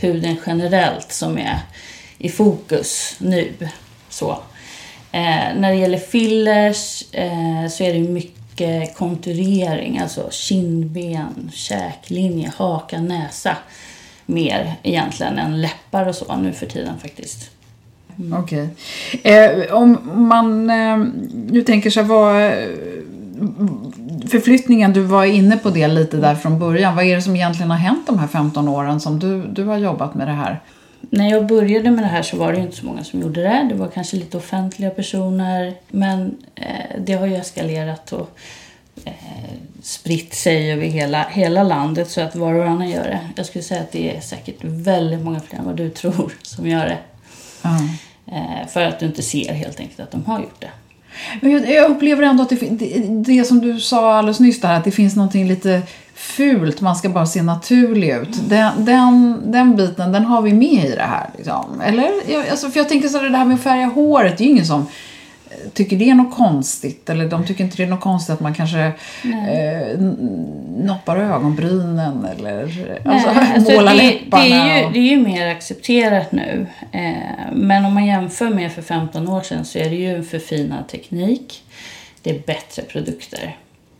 huden 0.00 0.36
generellt 0.46 1.12
som 1.12 1.38
är 1.38 1.58
i 2.18 2.28
fokus 2.28 3.16
nu. 3.18 3.52
Så. 4.08 4.30
Eh, 5.12 5.54
när 5.56 5.70
det 5.70 5.76
gäller 5.76 5.98
fillers 5.98 7.04
eh, 7.12 7.68
så 7.70 7.84
är 7.84 7.92
det 7.92 8.00
mycket 8.00 8.96
konturering, 8.96 9.98
alltså 9.98 10.28
kindben, 10.30 11.50
käklinje, 11.52 12.52
haka, 12.56 13.00
näsa. 13.00 13.56
Mer 14.26 14.74
egentligen 14.82 15.38
än 15.38 15.60
läppar 15.60 16.06
och 16.06 16.14
så 16.14 16.36
nu 16.36 16.52
för 16.52 16.66
tiden 16.66 16.98
faktiskt. 16.98 17.50
Mm. 18.18 18.40
Okej. 18.40 18.68
Eh, 19.22 19.74
om 19.74 19.98
man 20.28 20.70
eh, 20.70 20.98
nu 21.50 21.62
tänker 21.62 21.90
sig 21.90 22.02
vad 22.02 22.46
eh, 22.46 22.68
förflyttningen, 24.28 24.92
du 24.92 25.02
var 25.02 25.24
inne 25.24 25.56
på 25.56 25.70
det 25.70 25.88
lite 25.88 26.16
där 26.16 26.34
från 26.34 26.58
början. 26.58 26.96
Vad 26.96 27.04
är 27.04 27.16
det 27.16 27.22
som 27.22 27.36
egentligen 27.36 27.70
har 27.70 27.78
hänt 27.78 28.06
de 28.06 28.18
här 28.18 28.26
15 28.26 28.68
åren 28.68 29.00
som 29.00 29.18
du, 29.18 29.46
du 29.46 29.64
har 29.64 29.78
jobbat 29.78 30.14
med 30.14 30.28
det 30.28 30.32
här? 30.32 30.60
När 31.00 31.30
jag 31.30 31.46
började 31.46 31.90
med 31.90 32.04
det 32.04 32.08
här 32.08 32.22
så 32.22 32.36
var 32.36 32.52
det 32.52 32.58
inte 32.58 32.76
så 32.76 32.86
många 32.86 33.04
som 33.04 33.20
gjorde 33.20 33.42
det. 33.42 33.66
Det 33.68 33.74
var 33.74 33.88
kanske 33.88 34.16
lite 34.16 34.36
offentliga 34.36 34.90
personer. 34.90 35.74
Men 35.88 36.36
eh, 36.54 37.00
det 37.06 37.12
har 37.12 37.26
ju 37.26 37.36
eskalerat 37.36 38.12
och 38.12 38.38
eh, 39.04 39.12
spritt 39.82 40.34
sig 40.34 40.72
över 40.72 40.86
hela, 40.86 41.22
hela 41.22 41.62
landet 41.62 42.10
så 42.10 42.20
att 42.20 42.36
var 42.36 42.52
och 42.54 42.58
varannan 42.58 42.90
gör 42.90 43.04
det. 43.04 43.20
Jag 43.36 43.46
skulle 43.46 43.64
säga 43.64 43.80
att 43.80 43.92
det 43.92 44.16
är 44.16 44.20
säkert 44.20 44.56
väldigt 44.60 45.20
många 45.20 45.40
fler 45.40 45.58
än 45.58 45.64
vad 45.64 45.76
du 45.76 45.90
tror 46.00 46.32
som 46.42 46.68
gör 46.68 46.86
det. 46.86 46.98
Eh, 48.32 48.68
för 48.68 48.82
att 48.82 48.98
du 48.98 49.06
inte 49.06 49.22
ser 49.22 49.52
helt 49.52 49.80
enkelt 49.80 50.00
att 50.00 50.10
de 50.10 50.24
har 50.24 50.38
gjort 50.40 50.60
det. 50.60 50.70
Men 51.40 51.52
jag, 51.52 51.70
jag 51.70 51.90
upplever 51.90 52.22
ändå 52.22 52.42
att 52.42 52.48
det, 52.48 52.56
det, 52.56 53.04
det 53.08 53.44
som 53.44 53.60
du 53.60 53.80
sa 53.80 54.14
alldeles 54.14 54.40
nyss 54.40 54.60
där, 54.60 54.74
att 54.74 54.84
det 54.84 54.90
finns 54.90 55.16
någonting 55.16 55.48
lite 55.48 55.82
fult, 56.14 56.80
man 56.80 56.96
ska 56.96 57.08
bara 57.08 57.26
se 57.26 57.42
naturlig 57.42 58.08
ut. 58.10 58.48
Den, 58.48 58.84
den, 58.84 59.42
den 59.44 59.76
biten, 59.76 60.12
den 60.12 60.24
har 60.24 60.42
vi 60.42 60.52
med 60.52 60.84
i 60.84 60.94
det 60.96 61.02
här. 61.02 61.30
Liksom. 61.36 61.80
Eller? 61.84 62.10
Jag, 62.28 62.48
alltså, 62.48 62.70
för 62.70 62.80
jag 62.80 62.88
tänker 62.88 63.08
så 63.08 63.18
här, 63.18 63.30
det 63.30 63.38
här 63.38 63.44
med 63.44 63.54
att 63.54 63.62
färga 63.62 63.86
håret, 63.86 64.38
det 64.38 64.44
är 64.44 64.46
ju 64.46 64.52
ingen 64.52 64.66
som 64.66 64.86
tycker 65.74 65.96
det 65.96 66.10
är 66.10 66.14
något 66.14 66.36
konstigt. 66.36 67.10
Eller 67.10 67.28
de 67.28 67.46
tycker 67.46 67.64
inte 67.64 67.76
det 67.76 67.82
är 67.82 67.86
något 67.86 68.00
konstigt 68.00 68.32
att 68.34 68.40
man 68.40 68.54
kanske 68.54 68.80
eh, 69.24 69.98
noppar 70.76 71.16
ögonbrynen 71.16 72.24
eller 72.24 72.62
alltså, 72.62 73.32
Nej, 73.32 73.52
alltså 73.54 73.72
målar 73.72 73.94
det, 73.94 74.02
läpparna. 74.02 74.44
Det 74.44 74.50
är, 74.52 74.78
ju, 74.78 74.84
och- 74.86 74.92
det 74.92 74.98
är 74.98 75.10
ju 75.10 75.20
mer 75.20 75.46
accepterat 75.46 76.32
nu. 76.32 76.66
Eh, 76.92 77.12
men 77.52 77.84
om 77.84 77.94
man 77.94 78.06
jämför 78.06 78.48
med 78.50 78.72
för 78.72 78.82
15 78.82 79.28
år 79.28 79.40
sedan 79.40 79.64
så 79.64 79.78
är 79.78 79.90
det 79.90 79.96
ju 79.96 80.14
en 80.16 80.24
förfinad 80.24 80.88
teknik. 80.88 81.62
Det 82.22 82.30
är 82.30 82.42
bättre 82.46 82.82
produkter. 82.82 83.56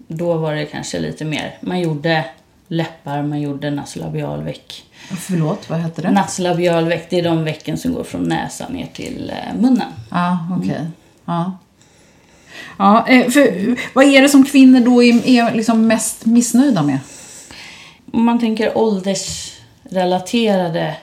Då 0.09 0.35
var 0.35 0.55
det 0.55 0.65
kanske 0.65 0.99
lite 0.99 1.25
mer, 1.25 1.55
man 1.61 1.81
gjorde 1.81 2.25
läppar, 2.69 3.23
man 3.23 3.41
gjorde 3.41 3.71
nasolabialveck. 3.71 4.85
Förlåt, 5.21 5.71
vad 5.71 5.81
heter 5.81 6.03
det? 6.03 6.11
Nasolabialveck, 6.11 7.07
det 7.11 7.19
är 7.19 7.23
de 7.23 7.45
vecken 7.45 7.77
som 7.79 7.95
går 7.95 8.05
från 8.05 8.23
näsan 8.25 8.73
ner 8.73 8.87
till 8.93 9.31
eh, 9.31 9.61
munnen. 9.61 9.89
Ja, 10.11 10.39
okej. 10.61 10.81
Ja. 11.31 11.53
Ja, 12.79 13.09
eh, 13.09 13.31
för, 13.31 13.77
vad 13.95 14.05
är 14.05 14.23
det 14.23 14.29
som 14.29 14.45
kvinnor 14.45 14.81
då 14.81 15.03
är, 15.03 15.27
är 15.29 15.55
liksom 15.55 15.87
mest 15.87 16.27
missnöjda 16.27 16.83
med? 16.83 16.99
Om 18.13 18.25
man 18.25 18.41
tänker 18.41 18.79
åldersrelaterade 18.79 20.95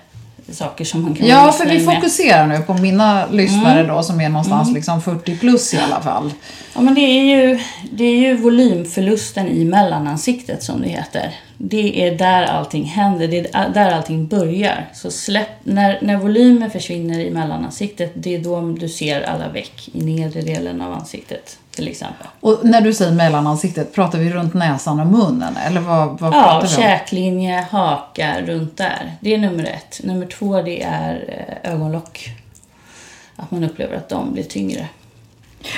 saker 0.52 0.86
som 0.86 1.02
man 1.02 1.16
kan 1.16 1.28
Ja, 1.28 1.52
för 1.52 1.66
vi 1.66 1.72
missnöjd 1.74 1.88
med. 1.88 1.96
fokuserar 1.96 2.48
nu 2.48 2.60
på 2.60 2.74
mina 2.74 3.28
lyssnare 3.32 3.84
då 3.84 4.04
som 4.04 4.22
är 4.22 4.30
någonstans 4.30 4.74
liksom 4.74 5.02
40 5.02 5.38
plus 5.38 5.74
i 5.74 5.78
alla 5.78 6.02
fall. 6.02 6.34
Ja, 6.76 6.82
men 6.82 6.94
det 6.94 7.02
är, 7.02 7.24
ju, 7.24 7.60
det 7.92 8.04
är 8.04 8.18
ju 8.18 8.38
volymförlusten 8.38 9.48
i 9.48 9.66
mellanansiktet 9.66 10.64
som 10.64 10.82
det 10.82 10.90
heter. 10.90 11.32
Det 11.58 12.08
är 12.08 12.16
där 12.16 12.44
allting 12.44 12.84
händer, 12.86 13.28
det 13.28 13.56
är 13.56 13.70
där 13.70 13.92
allting 13.92 14.28
börjar. 14.28 14.90
Så 14.94 15.12
släpp, 15.12 15.50
när, 15.64 16.00
när 16.02 16.18
volymen 16.18 16.72
försvinner 16.72 17.20
i 17.20 17.30
mellanansiktet, 17.32 18.12
det 18.14 18.36
är 18.36 18.40
då 18.40 18.62
du 18.62 18.90
ser 18.90 19.22
alla 19.22 19.50
veck 19.50 19.90
i 19.94 20.04
nedre 20.04 20.42
delen 20.42 20.82
av 20.82 20.94
ansiktet 20.94 21.58
till 21.72 21.88
exempel. 21.88 22.28
Och 22.40 22.60
när 22.64 22.82
du 22.82 22.94
säger 22.94 23.12
mellanansiktet, 23.12 23.94
pratar 23.94 24.20
vi 24.20 24.30
runt 24.30 24.54
näsan 24.54 25.00
och 25.00 25.08
munnen? 25.08 25.58
Eller 25.58 25.82
vad, 25.82 26.20
vad 26.20 26.34
Ja, 26.34 26.42
pratar 26.44 26.62
vi 26.62 26.68
om? 26.68 26.82
käklinje, 26.82 27.66
haka, 27.72 28.42
runt 28.42 28.78
där. 28.78 29.12
Det 29.20 29.34
är 29.34 29.38
nummer 29.38 29.64
ett. 29.64 30.02
Nummer 30.04 30.26
två, 30.26 30.62
det 30.62 30.84
är 30.84 31.26
eh, 31.64 31.72
ögonlock. 31.74 32.30
Att 33.36 33.52
man 33.52 33.64
upplever 33.64 33.98
att 33.98 34.10
de 34.10 34.34
blir 34.34 34.44
tyngre. 34.44 34.88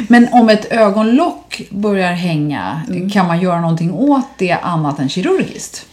Men 0.07 0.27
om 0.33 0.49
ett 0.49 0.71
ögonlock 0.71 1.61
börjar 1.69 2.11
hänga, 2.13 2.81
Mm. 2.87 3.09
kan 3.09 3.27
man 3.27 3.41
göra 3.41 3.61
någonting 3.61 3.93
åt 3.93 4.27
det 4.37 4.51
annat 4.51 4.99
än 4.99 5.09
kirurgiskt? 5.09 5.85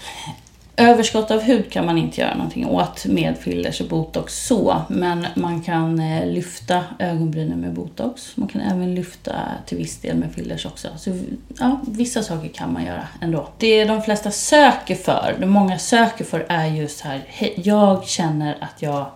Överskott 0.79 1.31
av 1.31 1.41
hud 1.41 1.73
kan 1.73 1.87
man 1.87 1.99
inte 1.99 2.21
göra 2.21 2.35
någonting 2.35 2.67
åt 2.67 3.07
med 3.07 3.35
fillers 3.39 3.81
och 3.81 3.89
botox 3.89 4.47
så. 4.47 4.83
Men 4.89 5.27
man 5.35 5.63
kan 5.63 6.01
eh, 6.01 6.27
lyfta 6.27 6.85
ögonbrynen 6.99 7.59
med 7.61 7.73
botox. 7.75 8.33
Man 8.37 8.49
kan 8.49 8.61
även 8.61 8.95
lyfta 8.95 9.33
till 9.67 9.79
viss 9.79 9.97
del 9.99 10.17
med 10.17 10.33
fillers 10.35 10.67
också. 10.67 10.89
Så 10.97 11.19
ja, 11.59 11.81
vissa 11.87 12.23
saker 12.23 12.49
kan 12.49 12.73
man 12.73 12.85
göra 12.85 13.09
ändå. 13.21 13.49
Det 13.59 13.85
de 13.85 14.03
flesta 14.03 14.31
söker 14.31 14.95
för, 14.95 15.37
det 15.41 15.47
många 15.47 15.79
söker 15.79 16.25
för 16.25 16.47
är 16.49 16.67
just 16.67 17.01
här. 17.01 17.25
"Hej, 17.29 17.55
Jag 17.65 18.05
känner 18.07 18.57
att 18.61 18.83
jag 18.83 19.07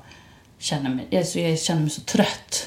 känner 0.58 0.90
mig, 0.90 1.18
alltså 1.18 1.40
jag 1.40 1.58
känner 1.58 1.80
mig 1.80 1.90
så 1.90 2.00
trött 2.00 2.66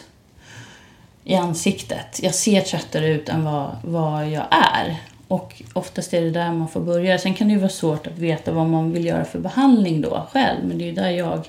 i 1.23 1.35
ansiktet. 1.35 2.19
Jag 2.23 2.35
ser 2.35 2.61
tröttare 2.61 3.07
ut 3.07 3.29
än 3.29 3.43
vad, 3.43 3.71
vad 3.81 4.29
jag 4.29 4.45
är. 4.51 4.97
Och 5.27 5.61
oftast 5.73 6.13
är 6.13 6.21
det 6.21 6.31
där 6.31 6.51
man 6.51 6.67
får 6.67 6.81
börja. 6.81 7.17
Sen 7.17 7.33
kan 7.33 7.47
det 7.47 7.53
ju 7.53 7.59
vara 7.59 7.69
svårt 7.69 8.07
att 8.07 8.17
veta 8.17 8.51
vad 8.51 8.69
man 8.69 8.91
vill 8.91 9.05
göra 9.05 9.25
för 9.25 9.39
behandling 9.39 10.01
då 10.01 10.27
själv. 10.31 10.65
Men 10.65 10.77
det 10.77 10.83
är 10.83 10.87
ju 10.87 10.93
där 10.93 11.09
jag 11.09 11.47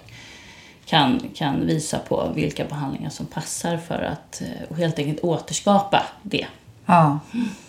kan, 0.87 1.21
kan 1.35 1.67
visa 1.67 1.99
på 1.99 2.29
vilka 2.35 2.65
behandlingar 2.65 3.11
som 3.11 3.27
passar 3.27 3.77
för 3.77 4.03
att 4.03 4.41
eh, 4.41 4.71
och 4.71 4.77
helt 4.77 4.99
enkelt 4.99 5.21
återskapa 5.25 6.03
det. 6.23 6.47
Ja, 6.87 7.19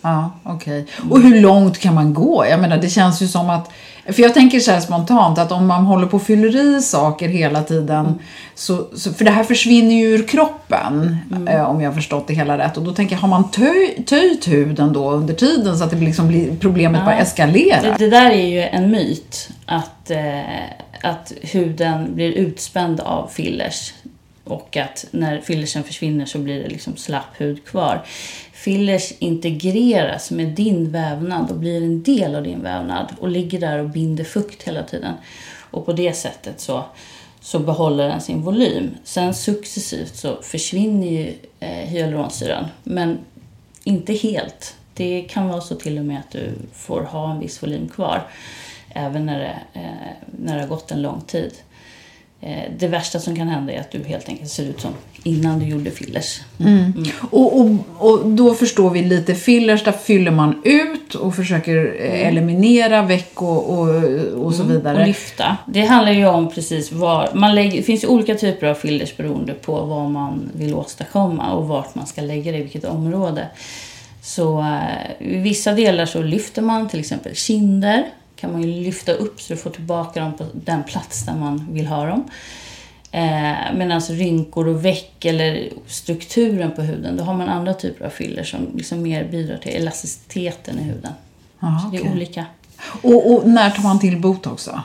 ja 0.02 0.30
okej. 0.42 0.86
Och 1.10 1.20
hur 1.20 1.40
långt 1.40 1.78
kan 1.78 1.94
man 1.94 2.14
gå? 2.14 2.46
Jag 2.50 2.60
menar, 2.60 2.78
det 2.78 2.88
känns 2.88 3.22
ju 3.22 3.28
som 3.28 3.50
att... 3.50 3.70
För 4.12 4.22
jag 4.22 4.34
tänker 4.34 4.60
så 4.60 4.70
här 4.70 4.80
spontant 4.80 5.38
att 5.38 5.52
om 5.52 5.66
man 5.66 5.84
håller 5.84 6.06
på 6.06 6.16
och 6.16 6.22
fyller 6.22 6.56
i 6.56 6.82
saker 6.82 7.28
hela 7.28 7.62
tiden. 7.62 8.18
Så, 8.54 8.86
så, 8.96 9.12
för 9.12 9.24
det 9.24 9.30
här 9.30 9.44
försvinner 9.44 9.94
ju 9.94 10.06
ur 10.06 10.26
kroppen, 10.28 11.16
eh, 11.48 11.70
om 11.70 11.80
jag 11.80 11.90
har 11.90 11.94
förstått 11.94 12.26
det 12.26 12.34
hela 12.34 12.58
rätt. 12.58 12.76
Och 12.76 12.82
då 12.82 12.92
tänker 12.92 13.14
jag, 13.14 13.20
har 13.20 13.28
man 13.28 13.50
töj, 13.50 14.02
töjt 14.06 14.48
huden 14.48 14.92
då 14.92 15.10
under 15.10 15.34
tiden 15.34 15.78
så 15.78 15.84
att 15.84 15.90
det 15.90 15.96
liksom 15.96 16.28
blir, 16.28 16.56
problemet 16.60 17.04
bara 17.04 17.18
eskalerar? 17.18 17.82
Det, 17.82 18.04
det 18.04 18.10
där 18.10 18.30
är 18.30 18.46
ju 18.46 18.60
en 18.60 18.90
myt, 18.90 19.48
att, 19.66 20.10
eh, 20.10 20.40
att 21.02 21.32
huden 21.42 22.14
blir 22.14 22.32
utspänd 22.32 23.00
av 23.00 23.28
fillers. 23.32 23.92
Och 24.46 24.76
att 24.76 25.06
när 25.10 25.40
fillersen 25.40 25.84
försvinner 25.84 26.26
så 26.26 26.38
blir 26.38 26.62
det 26.62 26.68
liksom 26.68 26.96
slapp 26.96 27.40
hud 27.40 27.64
kvar. 27.64 28.04
Fillers 28.52 29.12
integreras 29.18 30.30
med 30.30 30.48
din 30.48 30.90
vävnad 30.90 31.50
och 31.50 31.56
blir 31.56 31.82
en 31.82 32.02
del 32.02 32.34
av 32.34 32.42
din 32.42 32.62
vävnad 32.62 33.14
och 33.20 33.28
ligger 33.28 33.60
där 33.60 33.78
och 33.78 33.88
binder 33.88 34.24
fukt 34.24 34.62
hela 34.62 34.82
tiden. 34.82 35.14
Och 35.70 35.86
på 35.86 35.92
det 35.92 36.12
sättet 36.12 36.60
så, 36.60 36.84
så 37.40 37.58
behåller 37.58 38.08
den 38.08 38.20
sin 38.20 38.42
volym. 38.42 38.90
Sen 39.04 39.34
successivt 39.34 40.16
så 40.16 40.42
försvinner 40.42 41.06
ju 41.06 41.34
eh, 41.60 41.68
hyaluronsyran, 41.68 42.64
men 42.82 43.18
inte 43.84 44.12
helt. 44.12 44.74
Det 44.94 45.22
kan 45.22 45.48
vara 45.48 45.60
så 45.60 45.74
till 45.74 45.98
och 45.98 46.04
med 46.04 46.18
att 46.18 46.30
du 46.30 46.52
får 46.72 47.02
ha 47.02 47.32
en 47.32 47.40
viss 47.40 47.62
volym 47.62 47.88
kvar 47.88 48.22
även 48.96 49.26
när 49.26 49.38
det, 49.38 49.80
eh, 49.80 50.28
när 50.38 50.54
det 50.54 50.60
har 50.60 50.68
gått 50.68 50.90
en 50.90 51.02
lång 51.02 51.20
tid. 51.20 51.52
Eh, 52.46 52.70
det 52.78 52.88
värsta 52.88 53.18
som 53.18 53.36
kan 53.36 53.48
hända 53.48 53.72
är 53.72 53.80
att 53.80 53.90
du 53.90 54.04
helt 54.04 54.28
enkelt 54.28 54.50
ser 54.50 54.64
ut 54.64 54.80
som 54.80 54.90
innan 55.22 55.58
du 55.58 55.66
gjorde 55.66 55.90
fillers. 55.90 56.40
Och, 57.30 57.60
och, 57.60 57.70
och 57.98 58.26
då 58.26 58.54
förstår 58.54 58.90
vi 58.90 59.02
lite 59.02 59.34
fillers, 59.34 59.84
där 59.84 59.92
fyller 59.92 60.30
man 60.30 60.62
ut 60.64 61.14
och 61.14 61.34
försöker 61.34 61.96
eh, 62.00 62.28
eliminera 62.28 63.02
veck 63.02 63.42
och, 63.42 63.78
och, 63.78 63.88
och 64.44 64.54
så 64.54 64.62
vidare. 64.62 65.00
Och 65.00 65.06
lyfta. 65.06 65.56
Det 65.66 65.84
handlar 65.84 66.12
ju 66.12 66.26
om 66.26 66.50
precis 66.50 66.92
var... 66.92 67.28
Man 67.34 67.54
lägger, 67.54 67.76
det 67.76 67.82
finns 67.82 68.04
ju 68.04 68.08
olika 68.08 68.34
typer 68.34 68.66
av 68.66 68.74
fillers 68.74 69.16
beroende 69.16 69.52
på 69.52 69.72
vad 69.72 70.10
man 70.10 70.50
vill 70.54 70.74
åstadkomma 70.74 71.52
och 71.52 71.68
vart 71.68 71.94
man 71.94 72.06
ska 72.06 72.20
lägga 72.20 72.52
det, 72.52 72.58
i 72.58 72.62
vilket 72.62 72.84
område. 72.84 73.46
Så 74.22 74.60
eh, 74.60 75.28
i 75.28 75.38
vissa 75.38 75.72
delar 75.72 76.06
så 76.06 76.22
lyfter 76.22 76.62
man 76.62 76.88
till 76.88 77.00
exempel 77.00 77.34
kinder. 77.34 78.04
Kan 78.36 78.52
man 78.52 78.62
ju 78.62 78.84
lyfta 78.84 79.12
upp 79.12 79.40
så 79.40 79.52
du 79.52 79.56
får 79.56 79.70
tillbaka 79.70 80.20
dem 80.20 80.32
på 80.36 80.46
den 80.52 80.84
plats 80.84 81.26
där 81.26 81.34
man 81.34 81.68
vill 81.70 81.86
ha 81.86 82.06
dem. 82.06 82.24
Eh, 83.10 83.74
Medan 83.74 84.00
rynkor 84.00 84.68
och 84.68 84.84
veck 84.84 85.24
eller 85.24 85.70
strukturen 85.86 86.72
på 86.72 86.82
huden, 86.82 87.16
då 87.16 87.24
har 87.24 87.34
man 87.34 87.48
andra 87.48 87.74
typer 87.74 88.04
av 88.04 88.10
filler 88.10 88.44
som 88.44 88.60
liksom 88.76 89.02
mer 89.02 89.24
bidrar 89.24 89.58
till 89.58 89.72
elasticiteten 89.72 90.78
i 90.78 90.82
huden. 90.82 91.12
Aha, 91.60 91.80
så 91.80 91.88
det 91.88 91.96
är 91.96 92.00
okej. 92.00 92.12
olika. 92.12 92.44
Och, 93.02 93.32
och 93.32 93.48
när 93.48 93.70
tar 93.70 93.82
man 93.82 94.00
till 94.00 94.20
botox 94.20 94.64
då? 94.64 94.80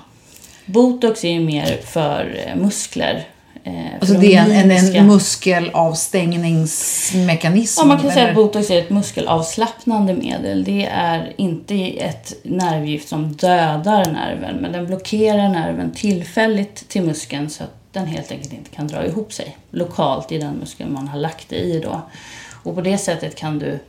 Botox 0.65 1.23
är 1.23 1.31
ju 1.31 1.39
mer 1.39 1.77
för 1.83 2.43
eh, 2.45 2.55
muskler. 2.55 3.27
Eh, 3.63 3.73
Alltså 3.99 4.13
de 4.13 4.19
det 4.19 4.35
är 4.35 4.49
en, 4.49 4.71
en, 4.95 5.07
muskelavstängningsmekanism? 5.07 7.81
Ja, 7.81 7.85
man 7.85 8.01
kan 8.01 8.11
säga 8.11 8.21
eller? 8.21 8.29
att 8.29 8.35
botox 8.35 8.69
är 8.69 8.79
ett 8.79 8.89
muskelavslappnande 8.89 10.13
medel. 10.13 10.63
Det 10.63 10.85
är 10.85 11.33
inte 11.37 11.97
ett 11.97 12.33
nervgift 12.43 13.09
som 13.09 13.31
dödar 13.31 14.05
nerven, 14.05 14.55
men 14.55 14.71
den 14.71 14.85
blockerar 14.85 15.49
nerven 15.49 15.91
tillfälligt 15.91 16.89
till 16.89 17.03
muskeln 17.03 17.49
så 17.49 17.63
att 17.63 17.73
den 17.91 18.05
helt 18.05 18.31
enkelt 18.31 18.53
inte 18.53 18.69
kan 18.69 18.87
dra 18.87 19.05
ihop 19.05 19.33
sig 19.33 19.57
lokalt 19.71 20.31
i 20.31 20.37
den 20.37 20.53
muskeln 20.53 20.93
man 20.93 21.07
har 21.07 21.19
lagt 21.19 21.49
det 21.49 21.55
i. 21.55 21.79
Då. 21.79 22.01
Och 22.63 22.75
på 22.75 22.81
det 22.81 22.97
sättet 22.97 23.35
kan 23.35 23.59
du 23.59 23.79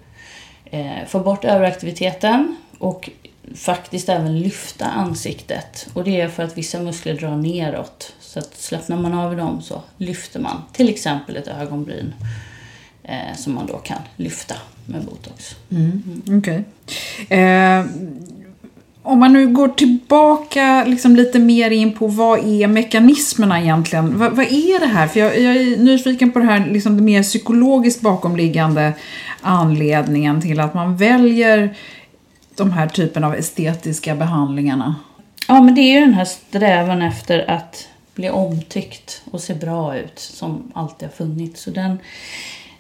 eh, 0.65 1.07
få 1.09 1.21
bort 1.21 1.45
överaktiviteten 1.45 2.57
och 2.79 3.11
faktiskt 3.55 4.09
även 4.09 4.41
lyfta 4.41 4.85
ansiktet. 4.85 5.87
Och 5.93 6.05
det 6.05 6.21
är 6.21 6.29
för 6.29 6.43
att 6.43 6.59
vissa 6.59 6.81
muskler 6.81 7.15
drar 7.15 7.37
neråt. 7.37 8.13
Så 8.33 8.39
att 8.39 8.61
slappnar 8.61 8.97
man 8.97 9.15
av 9.15 9.33
i 9.33 9.37
dem 9.37 9.63
så 9.63 9.83
lyfter 9.97 10.41
man 10.41 10.63
till 10.73 10.89
exempel 10.89 11.37
ett 11.37 11.49
ögonbryn 11.49 12.15
eh, 13.03 13.37
som 13.37 13.55
man 13.55 13.67
då 13.67 13.79
kan 13.79 13.99
lyfta 14.17 14.55
med 14.87 15.05
botox. 15.05 15.57
Okej. 16.39 16.65
Eh, 17.39 17.85
om 19.03 19.19
man 19.19 19.33
nu 19.33 19.49
går 19.49 19.69
tillbaka 19.69 20.85
liksom 20.85 21.17
lite 21.17 21.39
mer 21.39 21.71
in 21.71 21.93
på 21.93 22.07
vad 22.07 22.39
är 22.39 22.67
mekanismerna 22.67 23.61
egentligen? 23.61 24.19
Vad, 24.19 24.33
vad 24.33 24.47
är 24.47 24.81
det 24.81 24.87
här? 24.87 25.07
För 25.07 25.21
jag, 25.21 25.41
jag 25.41 25.57
är 25.57 25.77
nyfiken 25.77 26.33
på 26.33 26.39
det 26.39 26.45
här 26.45 26.67
liksom 26.67 26.97
det 26.97 27.03
mer 27.03 27.23
psykologiskt 27.23 28.01
bakomliggande 28.01 28.93
anledningen 29.41 30.41
till 30.41 30.61
att 30.61 30.75
man 30.75 30.97
väljer 30.97 31.77
de 32.57 32.71
här 32.71 32.89
typen 32.89 33.25
av 33.25 33.35
estetiska 33.35 34.15
behandlingarna. 34.15 34.95
Ja, 35.49 35.63
men 35.63 35.75
det 35.75 35.81
är 35.81 35.95
ju 35.95 36.01
den 36.01 36.15
här 36.15 36.25
strävan 36.25 37.03
efter 37.03 37.51
att 37.51 37.89
bli 38.15 38.31
omtyckt 38.31 39.23
och 39.31 39.41
se 39.41 39.55
bra 39.55 39.97
ut 39.97 40.19
som 40.19 40.73
alltid 40.75 41.09
har 41.09 41.13
funnits. 41.13 41.63
Så 41.63 41.71
den, 41.71 41.99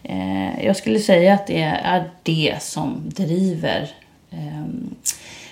eh, 0.02 0.64
jag 0.64 0.76
skulle 0.76 1.00
säga 1.00 1.34
att 1.34 1.46
det 1.46 1.62
är 1.62 2.10
det 2.22 2.62
som 2.62 3.02
driver 3.04 3.90
eh, 4.30 4.64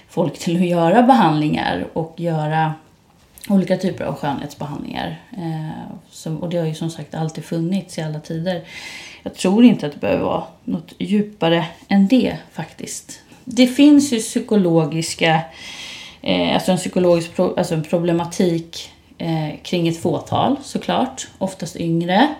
folk 0.08 0.38
till 0.38 0.56
att 0.56 0.68
göra 0.68 1.02
behandlingar 1.02 1.86
och 1.92 2.14
göra 2.16 2.74
olika 3.48 3.76
typer 3.76 4.04
av 4.04 4.14
skönhetsbehandlingar. 4.14 5.20
Eh, 5.32 5.94
som, 6.10 6.38
och 6.38 6.50
det 6.50 6.58
har 6.58 6.66
ju 6.66 6.74
som 6.74 6.90
sagt 6.90 7.14
alltid 7.14 7.44
funnits 7.44 7.98
i 7.98 8.02
alla 8.02 8.20
tider. 8.20 8.62
Jag 9.22 9.34
tror 9.34 9.64
inte 9.64 9.86
att 9.86 9.92
det 9.92 9.98
behöver 9.98 10.24
vara 10.24 10.44
något 10.64 10.92
djupare 10.98 11.66
än 11.88 12.08
det 12.08 12.36
faktiskt. 12.52 13.20
Det 13.44 13.66
finns 13.66 14.12
ju 14.12 14.18
psykologiska, 14.18 15.40
eh, 16.22 16.54
alltså 16.54 16.72
en 16.72 16.78
psykologisk 16.78 17.34
pro, 17.36 17.54
alltså 17.56 17.74
en 17.74 17.84
problematik 17.84 18.90
eh, 19.20 19.60
kring 19.62 19.88
ett 19.88 20.02
fåtal 20.02 20.56
såklart, 20.62 21.28
oftast 21.38 21.76
yngre, 21.76 22.34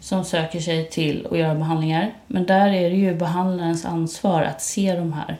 som 0.00 0.24
söker 0.24 0.60
sig 0.60 0.88
till 0.88 1.26
att 1.30 1.38
göra 1.38 1.54
behandlingar. 1.54 2.14
Men 2.26 2.46
där 2.46 2.68
är 2.68 2.90
det 2.90 2.96
ju 2.96 3.14
behandlarens 3.14 3.84
ansvar 3.84 4.42
att 4.42 4.62
se 4.62 4.94
de 4.94 5.12
här 5.12 5.36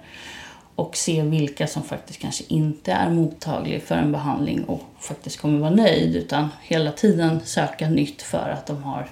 och 0.75 0.97
se 0.97 1.23
vilka 1.23 1.67
som 1.67 1.83
faktiskt 1.83 2.21
kanske 2.21 2.45
inte 2.49 2.93
är 2.93 3.11
mottaglig 3.11 3.83
för 3.83 3.95
en 3.95 4.13
behandling 4.13 4.65
och 4.65 4.83
faktiskt 5.01 5.41
kommer 5.41 5.59
vara 5.59 5.71
nöjd 5.71 6.17
utan 6.17 6.49
hela 6.63 6.93
tiden 6.93 7.41
söka 7.45 7.89
nytt 7.89 8.23
för 8.23 8.51
att 8.51 8.67
de 8.67 8.83
har 8.83 9.07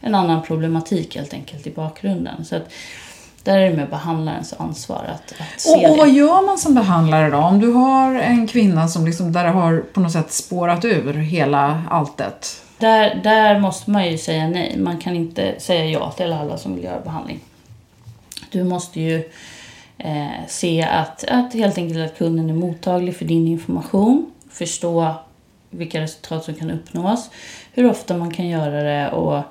en 0.00 0.14
annan 0.14 0.42
problematik 0.42 1.16
helt 1.16 1.34
enkelt 1.34 1.66
i 1.66 1.70
bakgrunden. 1.70 2.44
Så 2.44 2.56
att 2.56 2.72
där 3.48 3.58
är 3.58 3.70
det 3.70 3.76
med 3.76 3.90
behandlarens 3.90 4.54
ansvar 4.58 5.04
att, 5.14 5.34
att 5.40 5.60
se 5.60 5.86
Och, 5.86 5.90
och 5.90 5.96
vad 5.96 6.10
gör 6.10 6.46
man 6.46 6.58
som 6.58 6.74
behandlare 6.74 7.30
då? 7.30 7.36
Om 7.36 7.60
du 7.60 7.72
har 7.72 8.14
en 8.14 8.46
kvinna 8.46 8.88
som 8.88 9.06
liksom, 9.06 9.32
där 9.32 9.44
det 9.44 9.50
har 9.50 9.84
på 9.92 10.00
något 10.00 10.12
sätt 10.12 10.32
spårat 10.32 10.84
ur 10.84 11.12
hela 11.14 11.82
alltet. 11.90 12.62
Där, 12.78 13.14
där 13.14 13.58
måste 13.58 13.90
man 13.90 14.10
ju 14.10 14.18
säga 14.18 14.48
nej. 14.48 14.78
Man 14.78 14.98
kan 14.98 15.16
inte 15.16 15.54
säga 15.58 15.84
ja 15.84 16.10
till 16.10 16.32
alla 16.32 16.58
som 16.58 16.74
vill 16.74 16.84
göra 16.84 17.00
behandling. 17.00 17.40
Du 18.50 18.64
måste 18.64 19.00
ju 19.00 19.30
eh, 19.98 20.46
se 20.48 20.82
att, 20.82 21.24
att 21.24 21.54
helt 21.54 21.78
enkelt 21.78 22.10
att 22.10 22.18
kunden 22.18 22.50
är 22.50 22.54
mottaglig 22.54 23.16
för 23.16 23.24
din 23.24 23.48
information. 23.48 24.30
Förstå 24.50 25.14
vilka 25.70 26.00
resultat 26.00 26.44
som 26.44 26.54
kan 26.54 26.70
uppnås. 26.70 27.30
Hur 27.72 27.90
ofta 27.90 28.16
man 28.16 28.34
kan 28.34 28.48
göra 28.48 28.82
det 28.82 29.10
och, 29.10 29.42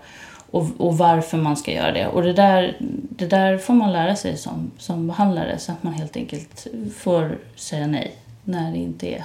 och, 0.52 0.66
och 0.78 0.98
varför 0.98 1.38
man 1.38 1.58
ska 1.58 1.72
göra 1.72 1.92
det. 1.92 2.08
Och 2.08 2.24
det 2.24 2.34
där, 2.34 2.78
det 3.10 3.28
där 3.28 3.58
får 3.58 3.74
man 3.74 3.94
lära 3.94 4.16
sig 4.16 4.38
som, 4.38 4.72
som 4.78 5.08
behandlare 5.08 5.58
så 5.58 5.72
att 5.72 5.84
man 5.84 5.94
helt 5.94 6.18
enkelt 6.18 6.68
får 6.98 7.38
säga 7.56 7.88
nej 7.88 8.16
när 8.44 8.72
det 8.72 8.78
inte 8.78 9.08
är 9.08 9.24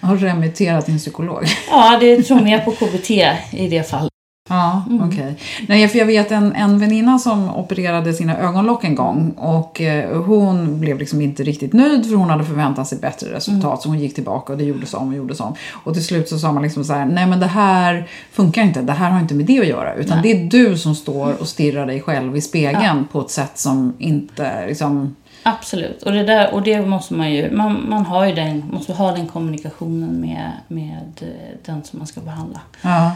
Har 0.00 0.16
remitterat 0.16 0.88
en 0.88 0.98
psykolog. 0.98 1.44
Ja, 1.70 1.98
det 2.00 2.22
tror 2.22 2.40
mer 2.40 2.58
på 2.58 2.70
KBT 2.70 3.10
i 3.50 3.68
det 3.68 3.90
fallet. 3.90 4.11
Ja, 4.48 4.84
okej. 5.02 5.36
Nej, 5.68 5.88
för 5.88 5.98
jag 5.98 6.06
vet 6.06 6.30
en, 6.30 6.52
en 6.54 6.78
väninna 6.78 7.18
som 7.18 7.56
opererade 7.56 8.14
sina 8.14 8.38
ögonlock 8.38 8.84
en 8.84 8.94
gång 8.94 9.30
och 9.30 9.80
eh, 9.80 10.22
hon 10.22 10.80
blev 10.80 10.98
liksom 10.98 11.20
inte 11.20 11.42
riktigt 11.42 11.72
nöjd 11.72 12.06
för 12.06 12.14
hon 12.14 12.30
hade 12.30 12.44
förväntat 12.44 12.88
sig 12.88 12.98
bättre 12.98 13.34
resultat 13.34 13.82
så 13.82 13.88
hon 13.88 13.98
gick 13.98 14.14
tillbaka 14.14 14.52
och 14.52 14.58
det 14.58 14.64
gjordes 14.64 14.94
om 14.94 15.08
och 15.08 15.14
gjordes 15.14 15.40
om. 15.40 15.54
Och 15.72 15.94
till 15.94 16.04
slut 16.04 16.28
så 16.28 16.38
sa 16.38 16.52
man 16.52 16.62
liksom 16.62 16.84
så 16.84 16.92
här, 16.92 17.06
nej 17.06 17.26
men 17.26 17.40
det 17.40 17.46
här 17.46 18.08
funkar 18.32 18.62
inte, 18.62 18.82
det 18.82 18.92
här 18.92 19.10
har 19.10 19.20
inte 19.20 19.34
med 19.34 19.46
det 19.46 19.60
att 19.60 19.66
göra 19.66 19.94
utan 19.94 20.22
det 20.22 20.32
är 20.32 20.44
du 20.44 20.78
som 20.78 20.94
står 20.94 21.40
och 21.40 21.48
stirrar 21.48 21.86
dig 21.86 22.00
själv 22.00 22.36
i 22.36 22.40
spegeln 22.40 23.06
på 23.12 23.20
ett 23.20 23.30
sätt 23.30 23.58
som 23.58 23.94
inte 23.98 24.66
liksom 24.66 25.16
Absolut. 25.42 26.02
Och 26.02 26.12
det, 26.12 26.22
där, 26.22 26.54
och 26.54 26.62
det 26.62 26.80
måste 26.80 27.14
man 27.14 27.32
ju... 27.32 27.50
Man, 27.50 27.88
man 27.88 28.06
har 28.06 28.26
ju 28.26 28.34
den, 28.34 28.64
måste 28.72 28.92
ha 28.92 29.12
den 29.12 29.26
kommunikationen 29.26 30.20
med, 30.20 30.50
med 30.68 31.10
eh, 31.20 31.58
den 31.64 31.84
som 31.84 31.98
man 31.98 32.06
ska 32.06 32.20
behandla. 32.20 32.60
Ja. 32.82 33.12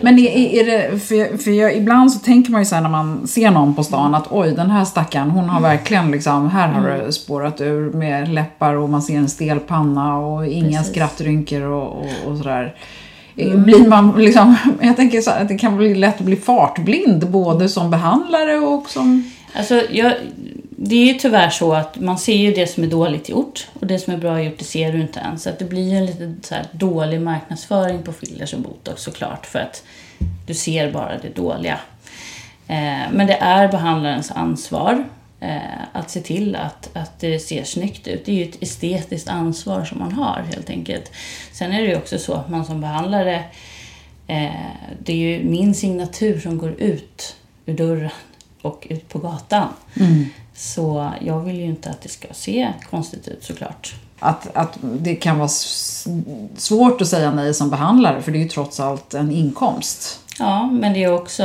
Men 0.00 0.18
är, 0.18 0.30
är 0.36 0.66
det, 0.66 0.98
för, 0.98 1.14
jag, 1.14 1.40
för 1.40 1.50
jag, 1.50 1.76
ibland 1.76 2.12
så 2.12 2.18
tänker 2.18 2.50
man 2.50 2.60
ju 2.60 2.64
så 2.64 2.74
här 2.74 2.82
när 2.82 2.88
man 2.88 3.26
ser 3.26 3.50
någon 3.50 3.74
på 3.74 3.84
stan 3.84 4.14
att 4.14 4.26
oj 4.30 4.54
den 4.54 4.70
här 4.70 4.84
stackaren 4.84 5.30
hon 5.30 5.48
har 5.48 5.60
verkligen 5.60 6.10
liksom, 6.10 6.50
här 6.50 6.68
har 6.68 6.88
det 6.88 7.12
spårat 7.12 7.60
ur 7.60 7.92
med 7.92 8.28
läppar 8.28 8.74
och 8.74 8.88
man 8.88 9.02
ser 9.02 9.16
en 9.16 9.28
stel 9.28 9.60
panna 9.60 10.16
och 10.16 10.46
inga 10.46 10.78
Precis. 10.78 10.92
skrattrynkor 10.92 11.62
och, 11.62 11.98
och, 11.98 12.30
och 12.30 12.38
sådär. 12.38 12.74
Blir 13.34 13.88
man 13.88 14.14
liksom, 14.18 14.56
jag 14.80 14.96
tänker 14.96 15.20
så 15.20 15.30
att 15.30 15.48
det 15.48 15.58
kan 15.58 15.76
bli 15.76 15.94
lätt 15.94 16.18
att 16.18 16.26
bli 16.26 16.36
fartblind 16.36 17.30
både 17.30 17.68
som 17.68 17.90
behandlare 17.90 18.58
och 18.58 18.90
som... 18.90 19.30
Alltså, 19.54 19.82
jag, 19.90 20.12
det 20.80 20.94
är 20.94 21.12
ju 21.12 21.14
tyvärr 21.14 21.50
så 21.50 21.72
att 21.72 22.00
man 22.00 22.18
ser 22.18 22.36
ju 22.36 22.52
det 22.52 22.66
som 22.66 22.84
är 22.84 22.88
dåligt 22.88 23.28
gjort 23.28 23.68
och 23.80 23.86
det 23.86 23.98
som 23.98 24.14
är 24.14 24.18
bra 24.18 24.42
gjort 24.42 24.58
det 24.58 24.64
ser 24.64 24.92
du 24.92 25.00
inte 25.00 25.20
ens. 25.20 25.42
Så 25.42 25.50
att 25.50 25.58
det 25.58 25.64
blir 25.64 25.90
ju 25.90 25.96
en 25.96 26.06
lite 26.06 26.34
så 26.42 26.54
här 26.54 26.66
dålig 26.72 27.20
marknadsföring 27.20 28.02
på 28.02 28.12
fillers 28.12 28.54
och 28.54 28.60
botox 28.60 29.02
såklart 29.02 29.46
för 29.46 29.58
att 29.58 29.82
du 30.46 30.54
ser 30.54 30.92
bara 30.92 31.18
det 31.18 31.36
dåliga. 31.36 31.80
Eh, 32.68 33.10
men 33.12 33.26
det 33.26 33.36
är 33.40 33.68
behandlarens 33.68 34.30
ansvar 34.30 35.04
eh, 35.40 35.58
att 35.92 36.10
se 36.10 36.20
till 36.20 36.56
att, 36.56 36.90
att 36.92 37.20
det 37.20 37.38
ser 37.38 37.64
snyggt 37.64 38.06
ut. 38.06 38.24
Det 38.24 38.32
är 38.32 38.36
ju 38.36 38.50
ett 38.50 38.62
estetiskt 38.62 39.28
ansvar 39.28 39.84
som 39.84 39.98
man 39.98 40.12
har 40.12 40.44
helt 40.52 40.70
enkelt. 40.70 41.12
Sen 41.52 41.72
är 41.72 41.82
det 41.82 41.88
ju 41.88 41.96
också 41.96 42.18
så 42.18 42.34
att 42.34 42.50
man 42.50 42.64
som 42.64 42.80
behandlare, 42.80 43.44
eh, 44.26 44.50
det 44.98 45.12
är 45.12 45.16
ju 45.16 45.44
min 45.44 45.74
signatur 45.74 46.40
som 46.40 46.58
går 46.58 46.70
ut 46.70 47.36
ur 47.66 47.74
dörren 47.74 48.10
och 48.62 48.86
ut 48.90 49.08
på 49.08 49.18
gatan. 49.18 49.68
Mm. 50.00 50.24
Så 50.58 51.12
jag 51.20 51.40
vill 51.40 51.56
ju 51.56 51.64
inte 51.64 51.90
att 51.90 52.02
det 52.02 52.08
ska 52.08 52.28
se 52.32 52.68
konstigt 52.90 53.28
ut 53.28 53.44
såklart. 53.44 53.94
Att, 54.20 54.56
att 54.56 54.78
det 54.82 55.14
kan 55.14 55.38
vara 55.38 55.48
svårt 56.56 57.00
att 57.00 57.08
säga 57.08 57.30
nej 57.30 57.54
som 57.54 57.70
behandlare 57.70 58.22
för 58.22 58.32
det 58.32 58.38
är 58.38 58.42
ju 58.42 58.48
trots 58.48 58.80
allt 58.80 59.14
en 59.14 59.32
inkomst. 59.32 60.20
Ja, 60.38 60.66
men 60.66 60.92
det 60.92 61.04
är 61.04 61.12
också 61.12 61.42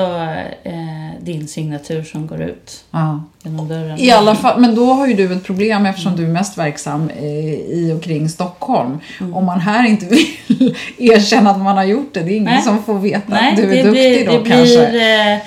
eh, 0.63 0.73
din 1.21 1.47
signatur 1.47 2.03
som 2.03 2.27
går 2.27 2.41
ut 2.41 2.83
Ja. 2.91 3.23
genom 3.43 3.67
dörren. 3.67 3.99
I 3.99 4.11
alla 4.11 4.35
fall, 4.35 4.61
men 4.61 4.75
då 4.75 4.93
har 4.93 5.07
ju 5.07 5.13
du 5.13 5.33
ett 5.33 5.43
problem 5.43 5.85
eftersom 5.85 6.15
du 6.15 6.23
är 6.23 6.27
mest 6.27 6.57
verksam 6.57 7.09
eh, 7.09 7.25
i 7.53 7.93
och 7.97 8.03
kring 8.03 8.29
Stockholm. 8.29 8.99
Om 9.33 9.45
man 9.45 9.59
här 9.59 9.87
inte 9.87 10.05
vill 10.05 10.25
erkänna 10.97 11.49
att 11.51 11.59
man 11.59 11.77
har 11.77 11.83
gjort 11.83 12.13
det, 12.13 12.19
det 12.23 12.31
är 12.33 12.37
ingen 12.37 12.53
Nej. 12.53 12.61
som 12.61 12.83
får 12.83 12.99
veta 12.99 13.23
Nej, 13.27 13.49
att 13.51 13.57
du 13.57 13.63
är 13.63 13.67
det 13.69 13.83
duktig 13.83 13.91
blir, 13.91 14.37
då 14.37 14.43
det 14.43 14.49
kanske. 14.49 14.89
blir, 14.89 15.33
eh, 15.33 15.39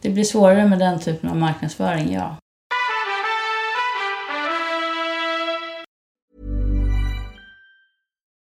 det 0.00 0.10
blir 0.10 0.24
svårare 0.24 0.68
med 0.68 0.78
den 0.78 1.00
typen 1.00 1.30
av 1.30 1.36
marknadsföring, 1.36 2.12
ja. 2.12 2.36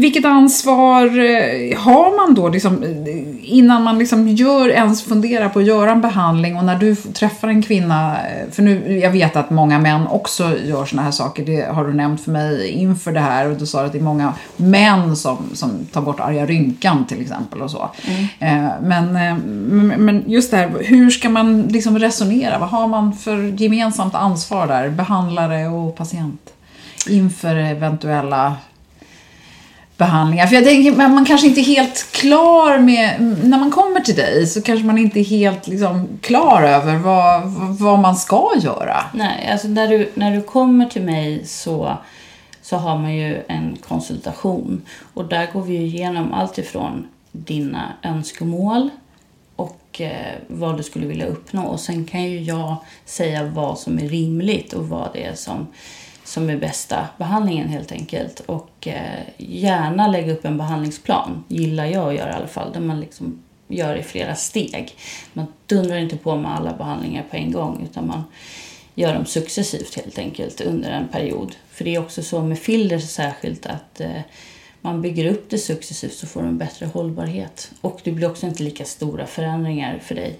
Vilket 0.00 0.24
ansvar 0.24 1.04
eh, 1.06 1.78
har 1.78 2.16
man 2.16 2.34
då 2.34 2.48
liksom, 2.48 2.82
eh, 2.82 3.52
innan 3.52 3.82
man 3.82 3.98
liksom 3.98 4.28
gör, 4.28 4.68
ens 4.68 5.02
funderar 5.02 5.48
på 5.48 5.58
att 5.58 5.64
göra 5.64 5.90
en 5.90 6.00
behandling 6.00 6.56
och 6.56 6.64
när 6.64 6.78
du 6.78 6.94
träffar 6.94 7.48
en 7.48 7.62
kvinna, 7.62 8.16
eh, 8.16 8.50
för 8.50 8.62
nu, 8.62 8.98
jag 8.98 9.10
vet 9.10 9.36
att 9.36 9.50
många 9.50 9.78
män 9.78 10.06
också 10.06 10.58
gör 10.64 10.84
såna 10.84 11.02
här 11.02 11.10
saker, 11.10 11.44
det 11.44 11.74
har 11.74 11.84
du 11.84 11.94
nämnt 11.94 12.20
för 12.20 12.30
mig 12.30 12.68
inför 12.68 13.12
det 13.12 13.20
här 13.20 13.50
och 13.50 13.56
du 13.56 13.66
sa 13.66 13.84
att 13.84 13.92
det 13.92 13.98
är 13.98 14.02
många 14.02 14.34
män 14.56 15.16
som, 15.16 15.50
som 15.54 15.86
tar 15.92 16.02
bort 16.02 16.20
arga 16.20 16.46
rynkan 16.46 17.06
till 17.06 17.20
exempel 17.20 17.62
och 17.62 17.70
så. 17.70 17.90
Mm. 18.40 18.70
Men, 18.82 19.12
men 20.04 20.24
just 20.26 20.50
det 20.50 20.56
här, 20.56 20.70
hur 20.80 21.10
ska 21.10 21.28
man 21.28 21.62
liksom 21.62 21.98
resonera? 21.98 22.58
Vad 22.58 22.68
har 22.68 22.88
man 22.88 23.12
för 23.12 23.62
gemensamt 23.62 24.14
ansvar 24.14 24.66
där, 24.66 24.88
behandlare 24.88 25.68
och 25.68 25.96
patient? 25.96 26.52
Inför 27.08 27.56
eventuella 27.56 28.56
behandlingar. 30.02 30.46
För 30.46 30.54
jag 30.54 30.64
tänker, 30.64 30.92
man 31.08 31.24
kanske 31.24 31.46
inte 31.46 31.60
är 31.60 31.64
helt 31.76 32.12
klar 32.12 32.78
med, 32.78 33.20
när 33.44 33.58
man 33.58 33.70
kommer 33.70 34.00
till 34.00 34.16
dig 34.16 34.46
så 34.46 34.62
kanske 34.62 34.86
man 34.86 34.98
inte 34.98 35.20
är 35.20 35.24
helt 35.24 35.66
liksom, 35.66 36.08
klar 36.20 36.62
över 36.62 36.96
vad, 36.96 37.42
vad 37.78 37.98
man 37.98 38.16
ska 38.16 38.52
göra. 38.56 39.04
Nej, 39.14 39.48
alltså 39.52 39.68
när 39.68 39.88
du, 39.88 40.10
när 40.14 40.36
du 40.36 40.42
kommer 40.42 40.86
till 40.86 41.02
mig 41.02 41.46
så, 41.46 41.96
så 42.62 42.76
har 42.76 42.98
man 42.98 43.14
ju 43.14 43.42
en 43.48 43.76
konsultation 43.88 44.82
och 45.14 45.24
där 45.24 45.48
går 45.52 45.62
vi 45.62 45.76
igenom 45.76 46.32
allt 46.32 46.58
ifrån 46.58 47.06
dina 47.32 47.92
önskemål 48.02 48.90
och 49.56 50.00
eh, 50.00 50.34
vad 50.48 50.76
du 50.76 50.82
skulle 50.82 51.06
vilja 51.06 51.26
uppnå. 51.26 51.62
Och 51.62 51.80
sen 51.80 52.04
kan 52.04 52.22
ju 52.22 52.42
jag 52.42 52.76
säga 53.04 53.44
vad 53.44 53.78
som 53.78 53.98
är 53.98 54.08
rimligt 54.08 54.72
och 54.72 54.88
vad 54.88 55.08
det 55.12 55.24
är 55.24 55.34
som 55.34 55.66
som 56.32 56.50
är 56.50 56.56
bästa 56.56 57.08
behandlingen 57.18 57.68
helt 57.68 57.92
enkelt. 57.92 58.40
Och 58.40 58.88
eh, 58.88 59.20
gärna 59.36 60.08
lägga 60.08 60.32
upp 60.32 60.44
en 60.44 60.58
behandlingsplan, 60.58 61.44
gillar 61.48 61.86
jag 61.86 62.08
att 62.08 62.14
göra 62.14 62.30
i 62.30 62.34
alla 62.34 62.46
fall, 62.46 62.72
där 62.72 62.80
man 62.80 63.00
liksom 63.00 63.42
gör 63.68 63.96
i 63.96 64.02
flera 64.02 64.34
steg. 64.34 64.96
Man 65.32 65.46
dundrar 65.66 65.96
inte 65.96 66.16
på 66.16 66.36
med 66.36 66.56
alla 66.56 66.72
behandlingar 66.72 67.24
på 67.30 67.36
en 67.36 67.52
gång 67.52 67.88
utan 67.90 68.06
man 68.06 68.24
gör 68.94 69.14
dem 69.14 69.26
successivt 69.26 69.94
helt 69.96 70.18
enkelt 70.18 70.60
under 70.60 70.90
en 70.90 71.08
period. 71.08 71.54
För 71.70 71.84
det 71.84 71.94
är 71.94 71.98
också 72.00 72.22
så 72.22 72.42
med 72.42 72.58
fillers 72.58 73.08
särskilt 73.08 73.66
att 73.66 74.00
eh, 74.00 74.20
man 74.80 75.02
bygger 75.02 75.32
upp 75.32 75.50
det 75.50 75.58
successivt 75.58 76.14
så 76.14 76.26
får 76.26 76.42
du 76.42 76.48
en 76.48 76.58
bättre 76.58 76.86
hållbarhet. 76.86 77.70
Och 77.80 78.00
det 78.04 78.12
blir 78.12 78.30
också 78.30 78.46
inte 78.46 78.62
lika 78.62 78.84
stora 78.84 79.26
förändringar 79.26 79.98
för 79.98 80.14
dig 80.14 80.38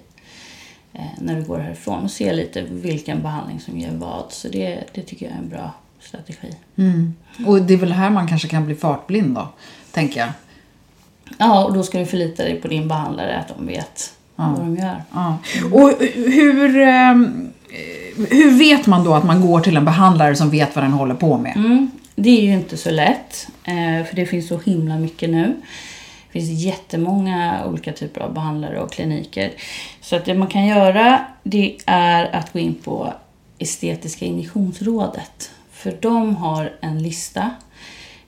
när 1.19 1.37
du 1.37 1.43
går 1.43 1.59
härifrån 1.59 2.05
och 2.05 2.11
ser 2.11 2.35
lite 2.35 2.63
vilken 2.63 3.23
behandling 3.23 3.61
som 3.61 3.79
ger 3.79 3.91
vad. 3.93 4.25
Så 4.33 4.49
det, 4.49 4.85
det 4.93 5.03
tycker 5.03 5.27
jag 5.27 5.35
är 5.35 5.39
en 5.39 5.49
bra 5.49 5.73
strategi. 6.01 6.57
Mm. 6.77 7.15
Och 7.47 7.63
det 7.63 7.75
är 7.75 7.79
väl 7.79 7.93
här 7.93 8.11
man 8.11 8.29
kanske 8.29 8.49
kan 8.49 8.67
bli 8.67 8.75
fartblind 8.75 9.35
då, 9.35 9.49
tänker 9.93 10.21
jag. 10.21 10.29
Ja, 11.39 11.65
och 11.65 11.75
då 11.75 11.83
ska 11.83 11.99
du 11.99 12.07
förlita 12.07 12.43
dig 12.43 12.61
på 12.61 12.69
din 12.69 12.89
behandlare, 12.89 13.39
att 13.39 13.49
de 13.49 13.67
vet 13.67 14.13
ja. 14.37 14.55
vad 14.57 14.61
de 14.61 14.77
gör. 14.77 15.03
Ja. 15.13 15.39
Och 15.73 15.93
hur, 16.15 16.79
ehm, 16.81 17.51
hur 18.31 18.59
vet 18.59 18.87
man 18.87 19.05
då 19.05 19.15
att 19.15 19.25
man 19.25 19.41
går 19.41 19.61
till 19.61 19.77
en 19.77 19.85
behandlare 19.85 20.37
som 20.37 20.51
vet 20.51 20.75
vad 20.75 20.85
den 20.85 20.93
håller 20.93 21.15
på 21.15 21.39
med? 21.39 21.57
Mm. 21.57 21.91
Det 22.15 22.39
är 22.39 22.43
ju 22.43 22.53
inte 22.53 22.77
så 22.77 22.91
lätt, 22.91 23.49
eh, 23.65 24.07
för 24.07 24.17
det 24.17 24.27
finns 24.27 24.49
så 24.49 24.59
himla 24.59 24.97
mycket 24.97 25.31
nu. 25.31 25.55
Det 26.33 26.41
finns 26.41 26.63
jättemånga 26.65 27.67
olika 27.67 27.93
typer 27.93 28.21
av 28.21 28.35
behandlare 28.35 28.81
och 28.81 28.93
kliniker. 28.93 29.53
Så 30.01 30.17
att 30.17 30.25
det 30.25 30.35
man 30.35 30.49
kan 30.49 30.67
göra 30.67 31.25
det 31.43 31.79
är 31.87 32.37
att 32.37 32.53
gå 32.53 32.59
in 32.59 32.75
på 32.75 33.13
Estetiska 33.59 34.25
injektionsrådet. 34.25 35.51
För 35.71 35.99
de 36.01 36.37
har 36.37 36.73
en 36.81 37.03
lista 37.03 37.51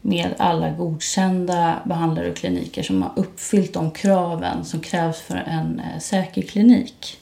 med 0.01 0.35
alla 0.39 0.71
godkända 0.71 1.83
behandlare 1.85 2.31
och 2.31 2.37
kliniker 2.37 2.83
som 2.83 3.03
har 3.03 3.13
uppfyllt 3.17 3.73
de 3.73 3.91
kraven 3.91 4.65
som 4.65 4.81
krävs 4.81 5.21
för 5.21 5.37
en 5.37 5.81
eh, 5.81 6.01
säker 6.01 6.43
klinik. 6.43 7.19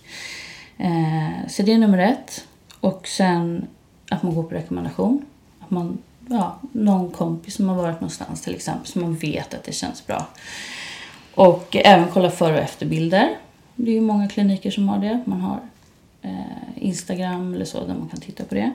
Eh, 0.78 1.48
så 1.48 1.62
det 1.62 1.72
är 1.72 1.78
nummer 1.78 1.98
ett. 1.98 2.44
Och 2.80 3.08
sen 3.08 3.66
att 4.10 4.22
man 4.22 4.34
går 4.34 4.42
på 4.42 4.54
rekommendation. 4.54 5.24
Att 5.60 5.70
man, 5.70 5.98
ja, 6.28 6.58
någon 6.72 7.11
kompis 7.11 7.54
som 7.54 7.68
har 7.68 7.76
varit 7.76 8.00
någonstans 8.00 8.42
till 8.42 8.54
exempel, 8.54 8.87
så 8.87 8.98
man 8.98 9.16
vet 9.16 9.54
att 9.54 9.64
det 9.64 9.72
känns 9.72 10.06
bra. 10.06 10.26
Och 11.35 11.76
även 11.76 12.08
kolla 12.12 12.30
före 12.30 12.52
och 12.52 12.62
efterbilder. 12.62 13.37
Det 13.74 13.90
är 13.90 13.94
ju 13.94 14.00
många 14.00 14.28
kliniker 14.28 14.70
som 14.70 14.88
har 14.88 14.98
det. 14.98 15.22
Man 15.26 15.40
har 15.40 15.61
eh, 16.22 16.30
Instagram 16.76 17.54
eller 17.54 17.64
så 17.64 17.87
där 17.87 17.94
man 17.94 18.08
kan 18.08 18.20
titta 18.20 18.44
på 18.44 18.54
det. 18.54 18.72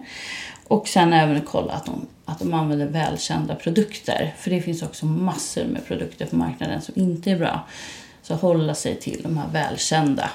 Och 0.68 0.88
sen 0.88 1.14
även 1.14 1.42
kolla 1.42 1.74
att 1.74 1.86
de, 1.86 2.08
att 2.26 2.40
de 2.40 2.54
använder 2.54 2.86
välkända 2.86 3.56
produkter. 3.56 4.34
För 4.38 4.50
det 4.50 4.62
finns 4.62 4.84
också 4.84 5.06
massor 5.06 5.66
med 5.66 5.86
produkter 5.86 6.26
på 6.26 6.36
marknaden 6.36 6.82
som 6.82 6.94
inte 6.98 7.32
är 7.32 7.38
bra. 7.38 7.68
Så 8.22 8.36
hålla 8.36 8.76
sig 8.76 8.96
till 8.96 9.20
de 9.24 9.38
här 9.38 9.48
välkända. 9.52 10.30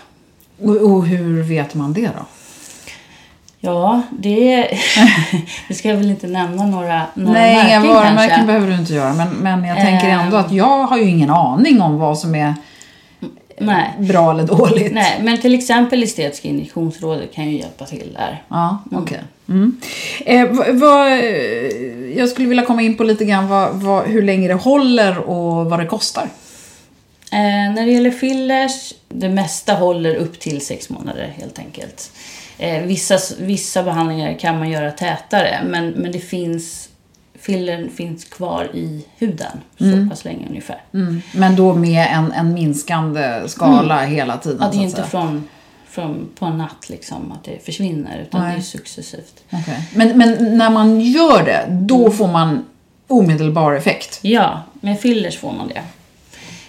Och, 0.59 0.77
och 0.77 1.07
hur 1.07 1.43
vet 1.43 1.75
man 1.75 1.93
det 1.93 2.07
då? 2.07 2.27
Ja, 3.65 4.03
det... 4.11 4.69
Vi 5.69 5.75
ska 5.75 5.95
väl 5.95 6.11
inte 6.11 6.27
nämna 6.27 6.67
några, 6.67 7.03
några 7.15 7.33
Nej, 7.41 7.53
inga 7.53 7.63
märken 7.81 7.89
varumärken 7.95 8.29
kanske. 8.29 8.47
behöver 8.47 8.67
du 8.67 8.75
inte 8.75 8.93
göra. 8.95 9.13
Men, 9.13 9.29
men 9.29 9.65
jag 9.65 9.77
tänker 9.77 10.09
ändå 10.09 10.37
Ehm. 10.37 10.45
att 10.45 10.53
jag 10.53 10.87
har 10.87 10.99
ju 10.99 11.05
ingen 11.09 11.31
aning 11.31 11.81
om 11.81 11.99
vad 11.99 12.19
som 12.19 12.35
är 12.35 12.55
Nej. 13.59 13.91
bra 13.99 14.31
eller 14.31 14.45
dåligt. 14.45 14.93
Nej, 14.95 15.19
men 15.23 15.41
till 15.41 15.55
exempel 15.55 16.03
Estetiska 16.03 16.49
injektionsrådet 16.49 17.35
kan 17.35 17.51
ju 17.51 17.59
hjälpa 17.59 17.85
till 17.85 18.13
där. 18.13 18.43
Ja. 18.49 18.79
Mm. 19.49 19.77
Eh, 20.27 20.49
vad, 20.51 20.69
vad, 20.77 21.07
eh, 21.13 21.19
jag 22.17 22.29
skulle 22.29 22.49
vilja 22.49 22.65
komma 22.65 22.83
in 22.83 22.97
på 22.97 23.05
lite 23.05 23.25
grann 23.25 23.49
vad, 23.73 24.07
hur 24.07 24.23
länge 24.23 24.49
det 24.49 24.55
håller 24.55 25.19
och 25.19 25.71
vad 25.71 25.79
det 25.81 25.87
kostar. 25.87 26.29
Eh, 27.33 27.75
när 27.75 27.87
det 27.87 27.93
gäller 27.93 28.11
fillers, 28.11 28.93
det 29.09 29.29
mesta 29.29 29.75
håller 29.75 30.15
upp 30.15 30.41
till 30.41 30.61
sex 30.61 30.91
månader 30.91 31.33
helt 31.37 31.59
enkelt. 31.59 32.11
Eh, 32.63 32.83
vissa, 32.83 33.19
vissa 33.39 33.83
behandlingar 33.83 34.39
kan 34.39 34.59
man 34.59 34.71
göra 34.71 34.91
tätare, 34.91 35.61
men, 35.67 35.89
men 35.89 36.13
det 36.13 36.19
finns 36.19 36.89
Fillern 37.35 37.91
finns 37.91 38.25
kvar 38.25 38.71
i 38.75 39.05
huden 39.19 39.61
så 39.79 40.11
pass 40.11 40.25
länge 40.25 40.47
ungefär. 40.49 40.81
Mm. 40.95 41.23
Men 41.35 41.57
då 41.57 41.75
med 41.75 42.07
en, 42.11 42.33
en 42.33 42.55
minskande 42.55 43.43
skala 43.47 44.05
hela 44.05 44.37
tiden. 44.37 44.59
Ja, 44.61 44.69
det 44.73 44.77
är 44.77 44.83
inte 44.89 45.03
från, 45.03 45.49
från 45.89 46.29
på 46.39 46.47
en 46.47 46.59
natt 46.59 46.89
liksom 46.89 47.33
att 47.33 47.45
det 47.45 47.65
försvinner, 47.65 48.19
utan 48.19 48.41
Nej. 48.41 48.53
det 48.53 48.59
är 48.59 48.63
successivt. 48.63 49.45
Okej. 49.53 49.89
Men, 49.95 50.19
men 50.19 50.59
när 50.59 50.71
man 50.71 51.01
gör 51.01 51.45
det, 51.45 51.67
då 51.71 52.01
Mm. 52.01 52.13
får 52.13 52.29
man 52.29 52.65
omedelbar 53.07 53.73
effekt. 53.73 54.19
Ja, 54.23 54.63
med 54.81 55.01
fillers 55.01 55.39
får 55.39 55.53
man 55.53 55.69
det. 55.69 55.83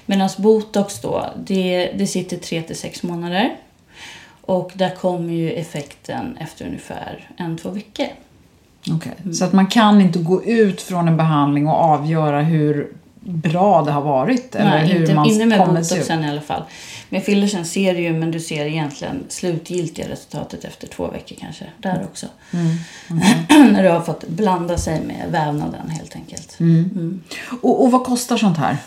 Medan 0.06 0.30
botox 0.38 1.02
då, 1.02 1.30
det, 1.46 1.92
det 1.98 2.08
sitter 2.08 2.38
3 2.38 2.62
till 2.62 2.76
sex 2.76 3.04
månader. 3.04 3.56
Och 4.46 4.72
där 4.74 4.90
kommer 4.90 5.34
ju 5.34 5.52
effekten 5.52 6.38
efter 6.38 6.66
ungefär 6.66 7.30
en, 7.38 7.58
två 7.58 7.70
veckor. 7.70 8.08
Okej. 8.92 9.34
Så 9.34 9.46
att 9.46 9.54
man 9.54 9.68
kan 9.68 10.02
inte 10.02 10.20
gå 10.20 10.44
ut 10.44 10.82
från 10.82 11.08
en 11.08 11.18
behandling 11.18 11.68
och 11.68 11.76
avgöra 11.76 12.42
hur 12.42 12.94
bra 13.24 13.82
det 13.82 13.92
har 13.92 14.02
varit. 14.02 14.56
Eller 14.56 14.70
Nej, 14.70 14.88
hur 14.88 15.02
inte, 15.02 15.14
man 15.14 15.28
inte 15.28 15.46
med 15.46 15.68
botoxen 15.68 16.24
i 16.24 16.30
alla 16.30 16.42
fall. 16.42 16.64
Med 17.10 17.24
fillersen 17.24 17.66
ser 17.66 17.94
du 17.94 18.02
ju, 18.02 18.14
men 18.14 18.32
du 18.32 18.40
ser 18.40 18.66
egentligen 18.66 19.24
slutgiltiga 19.30 20.10
resultatet 20.10 20.66
efter 20.66 20.88
två 20.88 21.08
veckor 21.08 21.36
kanske. 21.40 21.66
Där 21.78 22.04
också. 22.12 22.26
Mm, 22.52 22.78
När 23.74 23.84
du 23.84 23.90
har 23.90 24.02
fått 24.02 24.28
blanda 24.28 24.78
sig 24.78 25.02
med 25.02 25.32
vävnaden 25.32 25.90
helt 25.90 26.16
enkelt. 26.16 26.60
Mm. 26.60 27.22
Och, 27.62 27.84
och 27.84 27.92
vad 27.92 28.04
kostar 28.04 28.38
sånt 28.38 28.58
här? 28.58 28.78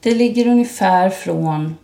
Det 0.00 0.14
ligger 0.14 0.46
ungefär 0.46 1.10
från 1.10 1.76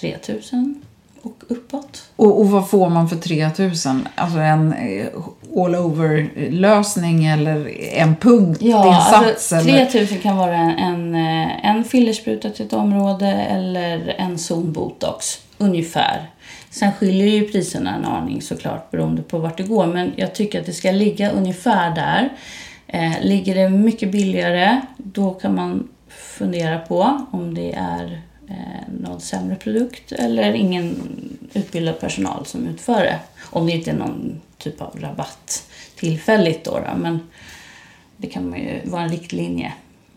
3000 0.00 0.82
och 1.26 1.44
uppåt. 1.48 2.02
Och, 2.16 2.40
och 2.40 2.50
vad 2.50 2.70
får 2.70 2.90
man 2.90 3.08
för 3.08 3.16
3000? 3.16 4.08
Alltså 4.14 4.38
en 4.38 4.72
eh, 4.72 5.06
all 5.56 5.74
over 5.74 6.30
lösning 6.50 7.26
eller 7.26 7.70
en 7.94 8.16
punktinsats? 8.16 9.12
alltså, 9.12 9.56
eller? 9.56 9.86
3000 9.86 10.18
kan 10.18 10.36
vara 10.36 10.56
en, 10.56 10.70
en, 10.70 11.14
eh, 11.14 11.66
en 11.66 11.84
fillerspruta 11.84 12.50
till 12.50 12.66
ett 12.66 12.72
område 12.72 13.26
eller 13.26 14.14
en 14.18 14.38
zon 14.38 14.72
botox. 14.72 15.38
Ungefär. 15.58 16.30
Sen 16.70 16.92
skiljer 16.92 17.26
ju 17.26 17.48
priserna 17.48 17.94
en 17.94 18.04
aning 18.04 18.42
såklart 18.42 18.90
beroende 18.90 19.22
på 19.22 19.38
vart 19.38 19.56
det 19.56 19.62
går. 19.62 19.86
Men 19.86 20.12
jag 20.16 20.34
tycker 20.34 20.60
att 20.60 20.66
det 20.66 20.72
ska 20.72 20.90
ligga 20.90 21.30
ungefär 21.30 21.94
där. 21.94 22.32
Eh, 22.86 23.12
ligger 23.22 23.54
det 23.54 23.68
mycket 23.68 24.12
billigare 24.12 24.80
då 24.96 25.30
kan 25.30 25.54
man 25.54 25.88
fundera 26.08 26.78
på 26.78 27.26
om 27.30 27.54
det 27.54 27.72
är 27.72 28.22
någon 29.00 29.20
sämre 29.20 29.56
produkt 29.56 30.12
eller 30.12 30.52
ingen 30.52 30.96
utbildad 31.52 32.00
personal 32.00 32.46
som 32.46 32.66
utför 32.66 33.00
det. 33.00 33.18
Om 33.50 33.66
det 33.66 33.72
inte 33.72 33.90
är 33.90 33.94
någon 33.94 34.40
typ 34.58 34.80
av 34.80 34.96
rabatt 35.00 35.66
tillfälligt 35.96 36.64
då. 36.64 36.70
då. 36.70 36.98
Men 36.98 37.20
det 38.16 38.26
kan 38.26 38.50
man 38.50 38.58
ju 38.58 38.80
vara 38.84 39.02
en 39.02 39.08
riktlinje. 39.08 39.72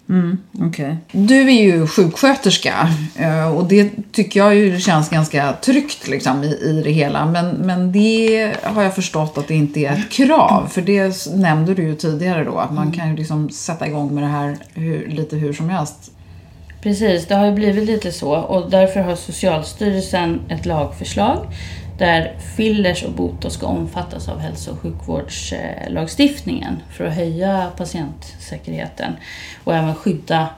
Mm, 0.10 0.38
okej. 0.60 0.98
Du 1.12 1.50
är 1.50 1.62
ju 1.62 1.88
sjuksköterska 1.88 2.89
eh, 3.15 3.58
och 3.58 3.68
det 3.68 3.92
tycker 4.12 4.39
jag 4.39 4.56
ju 4.56 4.80
känns 4.80 5.10
ganska 5.10 5.54
tryggt 5.54 6.08
liksom, 6.08 6.44
i, 6.44 6.48
i 6.48 6.82
det 6.84 6.92
hela. 6.92 7.26
Men, 7.26 7.50
men 7.50 7.92
det 7.92 8.54
har 8.63 8.84
jag 8.84 8.96
förstått 8.96 9.38
att 9.38 9.48
det 9.48 9.56
inte 9.56 9.80
är 9.80 9.94
ett 9.94 10.10
krav. 10.10 10.68
För 10.72 10.82
det 10.82 11.28
nämnde 11.36 11.74
du 11.74 11.84
ju 11.84 11.96
tidigare 11.96 12.44
då, 12.44 12.58
att 12.58 12.74
man 12.74 12.92
kan 12.92 13.10
ju 13.10 13.15
liksom 13.15 13.50
sätta 13.50 13.88
igång 13.88 14.13
med 14.15 14.24
det 14.24 14.28
här 14.28 14.58
hur, 14.74 15.08
lite 15.08 15.36
hur 15.36 15.54
som 15.54 15.70
helst. 15.70 16.12
Precis, 16.82 17.28
det 17.28 17.36
har 17.36 17.46
ju 17.46 17.52
blivit 17.52 17.84
lite 17.84 18.12
så 18.12 18.36
och 18.36 18.70
därför 18.70 19.00
har 19.00 19.15
Socialstyrelsen 19.15 20.42
ett 20.50 20.65
lagförslag 20.65 21.46
där 21.98 22.34
fillers 22.56 23.04
och 23.04 23.12
botox 23.12 23.56
ska 23.56 23.68
omfattas 23.68 24.30
av 24.30 24.39
hälso 24.39 24.72
och 24.72 24.80
sjukvårdslagstiftningen 24.80 26.78
för 26.98 27.06
att 27.06 27.13
höja 27.13 27.72
patientsäkerheten 27.78 29.13
och 29.63 29.76
även 29.76 29.96
skydda 29.96 30.50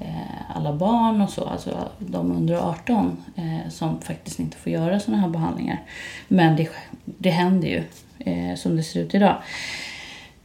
eh, 0.00 0.56
alla 0.56 0.72
barn 0.72 1.20
och 1.20 1.30
så, 1.30 1.44
alltså 1.44 1.88
de 1.98 2.32
under 2.32 2.54
18 2.54 3.24
eh, 3.36 3.70
som 3.70 4.00
faktiskt 4.00 4.40
inte 4.40 4.56
får 4.56 4.72
göra 4.72 5.00
sådana 5.00 5.22
här 5.22 5.28
behandlingar. 5.28 5.82
Men 6.28 6.56
det, 6.56 6.68
det 7.04 7.30
händer 7.30 7.68
ju 7.68 7.82
eh, 8.18 8.54
som 8.56 8.76
det 8.76 8.82
ser 8.82 9.00
ut 9.00 9.14
idag. 9.14 9.36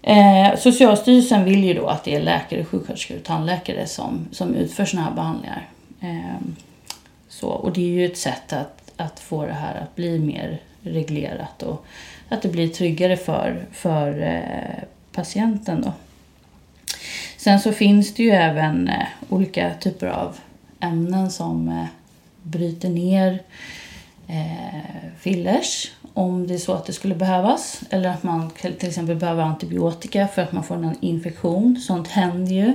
Eh, 0.03 0.55
Socialstyrelsen 0.57 1.45
vill 1.45 1.63
ju 1.63 1.73
då 1.73 1.87
att 1.87 2.03
det 2.03 2.15
är 2.15 2.21
läkare, 2.21 2.65
sjuksköterskor 2.65 3.17
och 3.17 3.23
tandläkare 3.23 3.87
som, 3.87 4.27
som 4.31 4.55
utför 4.55 4.85
sådana 4.85 5.07
här 5.07 5.15
behandlingar. 5.15 5.69
Eh, 6.01 6.47
så, 7.29 7.47
och 7.47 7.73
det 7.73 7.81
är 7.81 7.89
ju 7.89 8.05
ett 8.05 8.17
sätt 8.17 8.53
att, 8.53 8.91
att 8.97 9.19
få 9.19 9.45
det 9.45 9.53
här 9.53 9.75
att 9.75 9.95
bli 9.95 10.19
mer 10.19 10.59
reglerat 10.81 11.63
och 11.63 11.85
att 12.29 12.41
det 12.41 12.49
blir 12.49 12.67
tryggare 12.67 13.17
för, 13.17 13.65
för 13.71 14.21
eh, 14.21 14.83
patienten. 15.11 15.81
Då. 15.81 15.93
Sen 17.37 17.59
så 17.59 17.71
finns 17.71 18.13
det 18.13 18.23
ju 18.23 18.31
även 18.31 18.87
eh, 18.87 19.05
olika 19.29 19.73
typer 19.73 20.07
av 20.07 20.37
ämnen 20.79 21.31
som 21.31 21.67
eh, 21.67 21.85
bryter 22.41 22.89
ner 22.89 23.39
eh, 24.27 25.09
fillers 25.19 25.91
om 26.13 26.47
det 26.47 26.53
är 26.53 26.57
så 26.57 26.73
att 26.73 26.85
det 26.85 26.93
skulle 26.93 27.15
behövas. 27.15 27.81
Eller 27.89 28.09
att 28.09 28.23
man 28.23 28.49
till 28.49 28.87
exempel 28.89 29.15
behöver 29.15 29.43
antibiotika 29.43 30.27
för 30.27 30.41
att 30.41 30.51
man 30.51 30.63
får 30.63 30.75
en 30.75 30.95
infektion. 31.01 31.77
Sånt 31.87 32.07
händer 32.07 32.51
ju. 32.51 32.73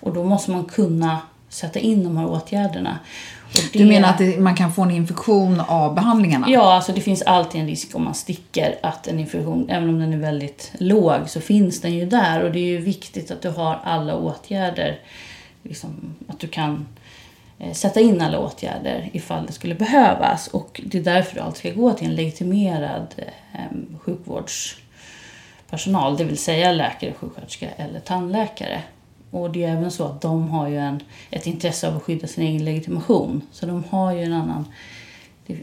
Och 0.00 0.12
då 0.14 0.24
måste 0.24 0.50
man 0.50 0.64
kunna 0.64 1.18
sätta 1.48 1.78
in 1.78 2.04
de 2.04 2.16
här 2.16 2.26
åtgärderna. 2.26 2.98
Och 3.44 3.60
Du 3.72 3.78
det- 3.78 3.84
menar 3.84 4.08
att 4.08 4.18
det, 4.18 4.40
man 4.40 4.54
kan 4.54 4.72
få 4.72 4.82
en 4.82 4.90
infektion 4.90 5.60
av 5.60 5.94
behandlingarna? 5.94 6.46
Ja, 6.50 6.74
alltså 6.74 6.92
det 6.92 7.00
finns 7.00 7.22
alltid 7.22 7.60
en 7.60 7.66
risk 7.66 7.94
om 7.96 8.04
man 8.04 8.14
sticker 8.14 8.78
att 8.82 9.06
en 9.06 9.18
infektion, 9.20 9.66
även 9.70 9.88
om 9.88 9.98
den 10.00 10.12
är 10.12 10.16
väldigt 10.18 10.72
låg, 10.78 11.20
så 11.28 11.40
finns 11.40 11.80
den 11.80 11.94
ju 11.94 12.06
där. 12.06 12.42
Och 12.42 12.52
det 12.52 12.58
är 12.58 12.66
ju 12.66 12.78
viktigt 12.78 13.30
att 13.30 13.42
du 13.42 13.48
har 13.50 13.78
alla 13.84 14.16
åtgärder. 14.16 14.98
Liksom, 15.62 16.14
att 16.28 16.38
du 16.38 16.46
kan 16.46 16.86
Eh, 17.60 17.72
sätta 17.72 18.00
in 18.00 18.20
alla 18.20 18.38
åtgärder 18.38 19.10
ifall 19.12 19.46
det 19.46 19.52
skulle 19.52 19.74
behövas. 19.74 20.48
Och 20.48 20.80
det 20.84 20.98
är 20.98 21.02
därför 21.02 21.34
du 21.34 21.40
alltid 21.40 21.58
ska 21.58 21.72
gå 21.80 21.92
till 21.92 22.06
en 22.06 22.14
legitimerad 22.14 23.14
eh, 23.52 23.60
sjukvårdspersonal, 23.98 26.16
det 26.16 26.24
vill 26.24 26.38
säga 26.38 26.72
läkare, 26.72 27.12
sjuksköterska 27.12 27.68
eller 27.76 28.00
tandläkare. 28.00 28.82
Och 29.30 29.50
det 29.50 29.64
är 29.64 29.76
även 29.76 29.90
så 29.90 30.04
att 30.04 30.20
de 30.20 30.48
har 30.48 30.68
ju 30.68 30.78
en, 30.78 31.00
ett 31.30 31.46
intresse 31.46 31.88
av 31.88 31.96
att 31.96 32.02
skydda 32.02 32.26
sin 32.26 32.44
egen 32.44 32.64
legitimation. 32.64 33.42
Så 33.52 33.66
de 33.66 33.84
har 33.90 34.12
ju 34.12 34.22
en 34.22 34.32
annan... 34.32 34.64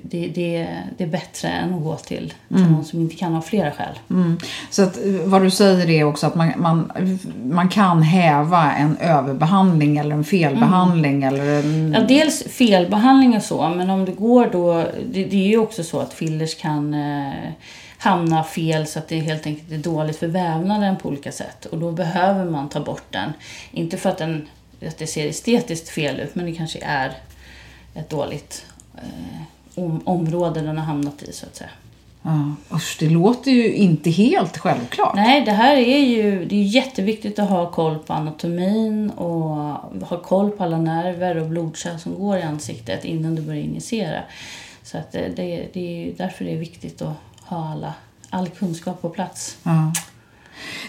Det, 0.04 0.28
det, 0.28 0.68
det, 0.98 1.04
är 1.04 1.08
bättre 1.08 1.48
än 1.48 1.74
att 1.74 1.84
gå 1.84 1.96
till, 1.96 2.34
till 2.48 2.66
någon 2.66 2.86
som 2.86 3.02
inte 3.02 3.16
kan 3.16 3.36
av 3.36 3.42
flera 3.42 3.72
skäl. 3.72 4.00
Mm. 4.10 4.38
Så 4.70 4.84
att, 4.84 4.98
eh, 4.98 5.12
vad 5.26 5.42
du 5.42 5.52
säger 5.52 5.90
är 5.90 6.04
också 6.04 6.28
att 6.28 6.36
man, 6.36 6.52
man, 6.58 6.92
man 7.44 7.70
kan 7.70 8.02
häva 8.02 8.74
en 8.74 8.98
överbehandling 8.98 9.98
eller 9.98 10.16
en 10.16 10.24
felbehandling 10.24 11.24
eller 11.24 11.60
en... 11.60 11.94
Ja, 11.94 12.02
dels 12.08 12.44
felbehandling 12.44 13.36
och 13.36 13.44
så, 13.44 13.70
men 13.70 13.90
om 13.90 14.06
det 14.06 14.12
går 14.12 14.50
då... 14.52 14.74
Det, 15.12 15.26
det 15.26 15.38
är 15.38 15.48
ju 15.48 15.58
också 15.58 15.84
så 15.84 16.00
att 16.00 16.14
fillers 16.14 16.56
kan 16.56 16.94
eh, 16.94 17.52
hamna 17.98 18.44
fel 18.44 18.88
så 18.88 19.00
att 19.00 19.08
det 19.08 19.20
helt 19.20 19.46
enkelt 19.46 19.72
är 19.72 19.78
dåligt 19.78 20.18
för 20.18 20.28
vävnaden 20.28 20.96
på 20.98 21.10
olika 21.10 21.32
sätt. 21.32 21.66
Och 21.66 21.78
då 21.78 21.92
behöver 21.92 22.46
man 22.46 22.70
ta 22.70 22.80
bort 22.80 23.06
den. 23.10 23.34
Inte 23.72 23.98
för 23.98 24.10
att, 24.10 24.18
den, 24.18 24.48
att 24.88 24.98
det 24.98 25.08
ser 25.08 25.28
estetiskt 25.28 25.90
fel 25.90 26.20
ut, 26.20 26.36
men 26.36 26.46
det 26.46 26.52
kanske 26.52 26.80
är 26.82 27.12
ett 27.94 28.10
dåligt 28.10 28.66
eh, 28.96 29.42
om, 29.78 30.02
område 30.06 30.62
den 30.62 30.78
har 30.78 30.86
hamnat 30.86 31.24
i 31.24 31.34
så 31.34 31.46
att 31.46 31.56
säga. 31.56 31.70
Ja, 32.22 32.56
usch, 32.76 32.98
det 33.00 33.10
låter 33.10 33.52
ju 33.52 33.74
inte 33.74 34.10
helt 34.10 34.58
självklart. 34.58 35.16
Nej, 35.16 35.42
det 35.46 35.52
här 35.52 35.76
är 35.76 36.00
ju 36.00 36.46
det 36.46 36.56
är 36.56 36.64
jätteviktigt 36.64 37.40
att 37.40 37.50
ha 37.50 37.72
koll 37.72 37.98
på 37.98 38.14
anatomin 38.14 39.10
och 39.10 39.56
ha 40.08 40.22
koll 40.24 40.52
på 40.52 40.64
alla 40.64 40.78
nerver 40.78 41.38
och 41.38 41.48
blodkärl 41.48 41.98
som 41.98 42.16
går 42.16 42.38
i 42.38 42.42
ansiktet 42.42 43.06
innan 43.06 43.36
du 43.36 43.42
börjar 43.42 43.64
injicera. 43.64 44.22
Så 44.84 44.98
att 44.98 45.12
det, 45.12 45.32
det, 45.36 45.80
är 45.80 46.14
därför 46.18 46.46
det 46.46 46.52
är 46.52 46.58
viktigt 46.58 47.02
att 47.02 47.14
ha 47.44 47.72
alla, 47.72 47.94
all 48.30 48.50
kunskap 48.50 49.02
på 49.02 49.10
plats. 49.10 49.58
Ja. 49.64 49.94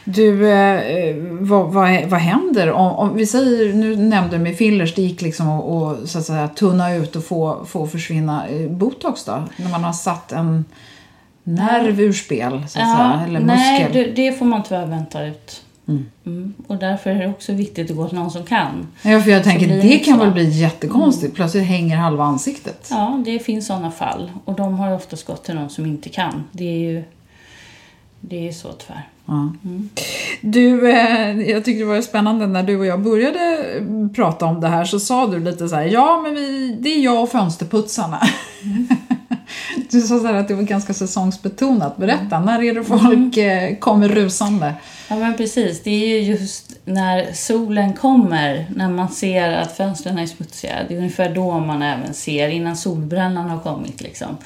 Du, 0.05 0.51
eh, 0.51 1.17
vad, 1.41 1.73
vad, 1.73 2.05
vad 2.05 2.21
händer 2.21 2.73
om, 2.73 2.93
om 2.93 3.17
vi 3.17 3.27
säger, 3.27 3.75
nu 3.75 3.97
nämnde 3.97 4.37
du 4.37 4.43
med 4.43 4.57
fillers, 4.57 4.95
det 4.95 5.03
gick 5.03 5.23
liksom 5.23 5.49
att 5.49 5.65
och, 5.65 6.09
så 6.09 6.19
att 6.19 6.25
säga, 6.25 6.49
tunna 6.49 6.95
ut 6.95 7.17
och 7.17 7.25
få, 7.25 7.65
få 7.67 7.87
försvinna. 7.87 8.49
Eh, 8.49 8.71
Botox 8.71 9.25
då? 9.25 9.43
När 9.57 9.71
man 9.71 9.85
har 9.85 9.93
satt 9.93 10.33
en 10.33 10.65
nerv 11.43 12.01
ur 12.01 12.13
spel, 12.13 12.53
så 12.53 12.81
att 12.81 12.97
säga, 12.97 13.23
eller 13.27 13.41
nej, 13.41 13.85
muskel. 13.85 14.15
det, 14.15 14.23
det 14.23 14.39
får 14.39 14.47
man 14.47 14.63
tyvärr 14.63 14.87
vänta 14.87 15.27
ut. 15.27 15.63
Mm. 15.89 16.55
Och 16.67 16.77
därför 16.77 17.11
är 17.11 17.19
det 17.19 17.29
också 17.29 17.53
viktigt 17.53 17.91
att 17.91 17.97
gå 17.97 18.09
till 18.09 18.19
någon 18.19 18.31
som 18.31 18.45
kan. 18.45 18.87
Ja, 19.03 19.21
för 19.21 19.31
jag 19.31 19.45
tänker, 19.45 19.69
det 19.69 19.81
det 19.81 19.99
kan 19.99 20.19
väl 20.19 20.31
bli 20.31 20.49
jättekonstigt. 20.49 21.35
Plötsligt 21.35 21.65
hänger 21.65 21.97
halva 21.97 22.25
ansiktet. 22.25 22.89
Ja, 22.91 23.23
det 23.25 23.39
finns 23.39 23.67
sådana 23.67 23.91
fall. 23.91 24.31
Och 24.45 24.55
de 24.55 24.75
har 24.75 24.95
oftast 24.95 25.27
gått 25.27 25.45
till 25.45 25.55
någon 25.55 25.71
som 25.71 25.87
inte 25.87 26.09
kan. 26.09 26.45
Det 26.53 26.65
är 26.65 26.79
ju 26.79 27.05
det 28.21 28.49
är 28.49 28.53
så 28.53 28.73
tyvärr. 28.73 29.09
Ja. 29.29 29.53
Du, 30.41 30.91
eh, 30.91 31.41
jag 31.41 31.65
tyckte 31.65 31.85
det 31.85 31.85
var 31.85 32.01
spännande 32.01 32.47
när 32.47 32.63
du 32.63 32.77
och 32.79 32.87
jag 32.87 33.01
började 33.01 33.59
eh, 33.77 34.09
prata 34.15 34.47
om 34.47 34.61
det 34.61 34.69
här 34.69 34.85
så 34.85 35.01
sa 35.01 35.27
du 35.27 35.39
lite 35.39 35.69
så 35.69 35.77
här, 35.77 35.85
ja 35.85 36.21
men 36.23 36.35
vi, 36.35 36.77
det 36.81 36.89
är 36.89 37.01
jag 37.01 37.23
och 37.23 37.29
fönsterputsarna. 37.29 38.21
Du 39.91 40.01
sa 40.01 40.19
så 40.19 40.27
här 40.27 40.35
att 40.35 40.49
det 40.49 40.55
var 40.55 40.63
ganska 40.63 40.95
säsongsbetonat. 40.95 41.97
Berätta, 41.97 42.41
när 42.41 42.63
är 42.63 42.75
det 42.75 42.85
folk 42.85 43.37
eh, 43.37 43.77
kommer 43.77 44.09
rusande? 44.09 44.75
Ja 45.09 45.17
men 45.17 45.37
precis, 45.37 45.83
det 45.83 45.91
är 45.91 46.21
ju 46.21 46.33
just 46.33 46.79
när 46.85 47.33
solen 47.33 47.93
kommer, 47.93 48.67
när 48.77 48.89
man 48.89 49.09
ser 49.09 49.53
att 49.53 49.77
fönstren 49.77 50.19
är 50.19 50.27
smutsiga. 50.27 50.75
Det 50.89 50.95
är 50.95 50.99
ungefär 50.99 51.35
då 51.35 51.59
man 51.59 51.83
även 51.83 52.15
ser, 52.15 52.49
innan 52.49 52.77
solbrännan 52.77 53.51
har 53.51 53.61
kommit 53.61 54.01
liksom. 54.01 54.37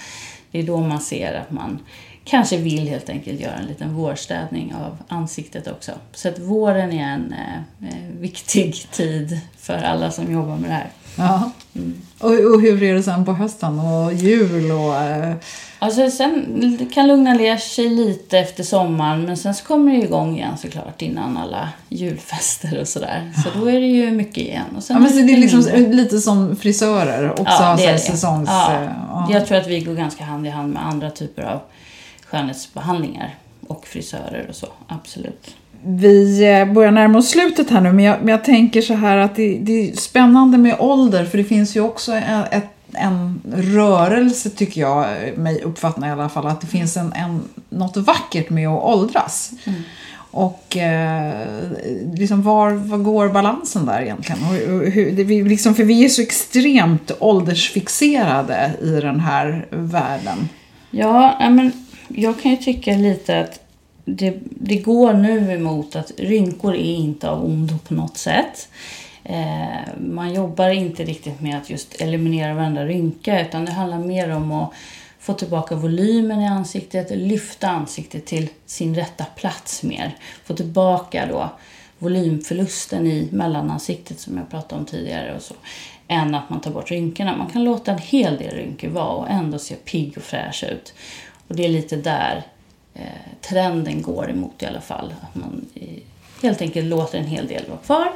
Det 0.51 0.59
är 0.59 0.63
då 0.63 0.81
man 0.81 1.01
ser 1.01 1.35
att 1.35 1.51
man 1.51 1.79
kanske 2.25 2.57
vill 2.57 2.89
helt 2.89 3.09
enkelt 3.09 3.41
göra 3.41 3.55
en 3.55 3.67
liten 3.67 3.95
vårstädning 3.95 4.75
av 4.75 4.97
ansiktet 5.09 5.67
också. 5.69 5.93
Så 6.15 6.29
att 6.29 6.39
våren 6.39 6.93
är 6.93 7.05
en 7.15 7.33
eh, 7.33 7.89
eh, 7.89 8.09
viktig 8.21 8.87
tid 8.93 9.41
för 9.59 9.75
alla 9.83 10.11
som 10.11 10.33
jobbar 10.33 10.57
med 10.57 10.71
det 10.71 10.75
här. 10.75 10.89
Ja. 11.17 11.51
Och, 12.19 12.31
och 12.55 12.61
hur 12.61 12.83
är 12.83 12.95
det 12.95 13.03
sen 13.03 13.25
på 13.25 13.33
hösten 13.33 13.81
och 13.81 14.13
jul 14.13 14.71
och... 14.73 14.97
Eh, 14.97 15.35
Alltså 15.79 16.11
sen 16.11 16.91
kan 16.95 17.07
lugna 17.07 17.35
ner 17.35 17.57
sig 17.57 17.89
lite 17.89 18.39
efter 18.39 18.63
sommaren 18.65 19.23
men 19.25 19.37
sen 19.37 19.55
så 19.55 19.65
kommer 19.65 19.93
det 19.93 19.99
igång 19.99 20.37
igen 20.37 20.59
såklart 20.59 21.03
innan 21.03 21.37
alla 21.37 21.69
julfester 21.89 22.81
och 22.81 22.89
sådär. 22.89 23.33
Så 23.45 23.59
då 23.61 23.67
är 23.71 23.81
det 23.81 23.87
ju 23.87 24.11
mycket 24.11 24.37
igen. 24.39 24.65
Och 24.77 24.83
sen 24.83 24.97
ja, 24.97 25.01
men 25.03 25.11
så 25.11 25.17
det 25.17 25.23
är 25.23 25.27
lite 25.27 25.41
liksom 25.41 25.65
mindre. 25.75 25.93
lite 25.93 26.19
som 26.19 26.57
frisörer 26.57 27.31
också 27.31 27.45
Ja, 27.63 27.75
det 27.77 27.87
är 27.87 27.93
det. 27.93 27.99
säsongs... 27.99 28.49
Ja. 28.49 28.73
eh, 28.75 28.91
ja. 29.09 29.29
Jag 29.31 29.47
tror 29.47 29.59
att 29.59 29.67
vi 29.67 29.81
går 29.81 29.95
ganska 29.95 30.25
hand 30.25 30.47
i 30.47 30.51
hand 30.51 30.73
med 30.73 30.87
andra 30.87 31.11
typer 31.11 31.43
av 31.43 31.61
skönhetsbehandlingar 32.33 33.35
och 33.67 33.87
frisörer 33.87 34.47
och 34.49 34.55
så, 34.55 34.67
absolut. 34.87 35.57
Vi 35.85 36.45
eh, 36.51 36.73
börjar 36.73 36.91
närma 36.91 37.19
oss 37.19 37.29
slutet 37.29 37.71
här 37.71 37.81
nu, 37.81 37.93
men 37.93 38.05
jag, 38.05 38.19
men 38.21 38.29
jag 38.29 38.45
tänker 38.45 38.83
så 38.83 38.95
här 38.95 39.17
att 39.17 39.37
det, 39.37 39.59
det 39.59 39.91
är 39.91 39.97
spännande 39.97 40.59
med 40.59 40.77
ålder, 40.79 41.25
för 41.25 41.39
det 41.39 41.45
finns 41.45 41.77
ju 41.77 41.81
också 41.81 42.13
en, 42.13 42.45
ett, 42.51 42.71
en 42.93 43.41
rörelse, 43.55 44.51
tycker 44.51 44.81
jag, 44.81 45.07
mig 45.37 45.63
uppfattar 45.63 46.09
i 46.09 46.11
alla 46.11 46.29
fall, 46.29 46.47
att 46.47 46.61
det 46.61 46.67
finns 46.67 46.97
en, 46.97 47.13
en, 47.13 47.43
något 47.69 47.97
vackert 47.97 48.51
med 48.51 48.69
att 48.69 48.83
åldras. 48.83 49.51
Och 50.15 50.77
eh, 50.77 51.47
liksom 52.15 52.43
var, 52.43 52.71
var 52.71 52.99
går 52.99 53.29
balansen 53.29 53.87
där 53.87 54.03
egentligen? 54.03 54.41
Och, 54.43 54.75
och, 54.75 54.87
hur, 54.87 55.13
det, 55.13 55.25
vi, 55.25 55.43
liksom, 55.43 55.75
för 55.75 55.85
vi 55.85 56.05
är 56.05 56.09
så 56.09 56.23
extremt 56.23 57.11
åldersfixerade 57.19 58.73
i 58.83 58.91
den 58.91 59.21
här 59.21 59.67
världen. 59.71 60.49
Ja, 60.91 61.37
men 61.51 61.73
jag 62.15 62.43
kan 62.43 62.51
ju 62.51 62.57
tycka 62.57 62.97
lite 62.97 63.41
att 63.41 63.61
det, 64.05 64.35
det 64.45 64.77
går 64.77 65.13
nu 65.13 65.53
emot 65.53 65.97
att 65.97 66.13
rynkor 66.17 66.75
är 66.75 66.95
inte 66.95 67.31
av 67.31 67.45
ondo 67.45 67.79
på 67.79 67.95
något 67.95 68.17
sätt. 68.17 68.69
Eh, 69.25 69.95
man 69.99 70.35
jobbar 70.35 70.71
inte 70.71 71.05
riktigt 71.05 71.41
med 71.41 71.59
att 71.59 71.71
just 71.71 72.01
eliminera 72.01 72.55
varenda 72.55 72.85
rynka 72.85 73.47
utan 73.47 73.65
det 73.65 73.73
handlar 73.73 73.99
mer 73.99 74.31
om 74.31 74.53
att 74.53 74.73
få 75.19 75.33
tillbaka 75.33 75.75
volymen 75.75 76.41
i 76.41 76.47
ansiktet, 76.47 77.11
lyfta 77.11 77.69
ansiktet 77.69 78.27
till 78.27 78.49
sin 78.67 78.95
rätta 78.95 79.25
plats 79.25 79.83
mer. 79.83 80.17
Få 80.45 80.55
tillbaka 80.55 81.27
då 81.27 81.51
volymförlusten 81.99 83.07
i 83.07 83.29
mellanansiktet 83.33 84.21
som 84.21 84.37
jag 84.37 84.51
pratade 84.51 84.81
om 84.81 84.87
tidigare 84.87 85.35
och 85.37 85.43
så. 85.43 85.55
Än 86.09 86.35
att 86.35 86.51
man 86.51 86.61
tar 86.61 86.71
bort 86.71 86.91
rynkorna. 86.91 87.37
Man 87.37 87.51
kan 87.51 87.65
låta 87.65 87.93
en 87.93 87.99
hel 87.99 88.37
del 88.37 88.55
rynkor 88.55 88.89
vara 88.89 89.13
och 89.13 89.31
ändå 89.31 89.59
se 89.59 89.75
pigg 89.75 90.13
och 90.17 90.23
fräsch 90.23 90.65
ut. 90.65 90.95
Och 91.49 91.57
det 91.57 91.65
är 91.65 91.69
lite 91.69 91.97
där 91.97 92.43
eh, 92.95 93.03
trenden 93.41 94.03
går 94.03 94.31
emot 94.31 94.63
i 94.63 94.67
alla 94.67 94.81
fall. 94.81 95.15
Att 95.23 95.35
man 95.35 95.67
helt 96.43 96.61
enkelt 96.63 96.87
låter 96.87 97.19
en 97.19 97.27
hel 97.27 97.47
del 97.47 97.65
vara 97.69 97.79
kvar 97.79 98.13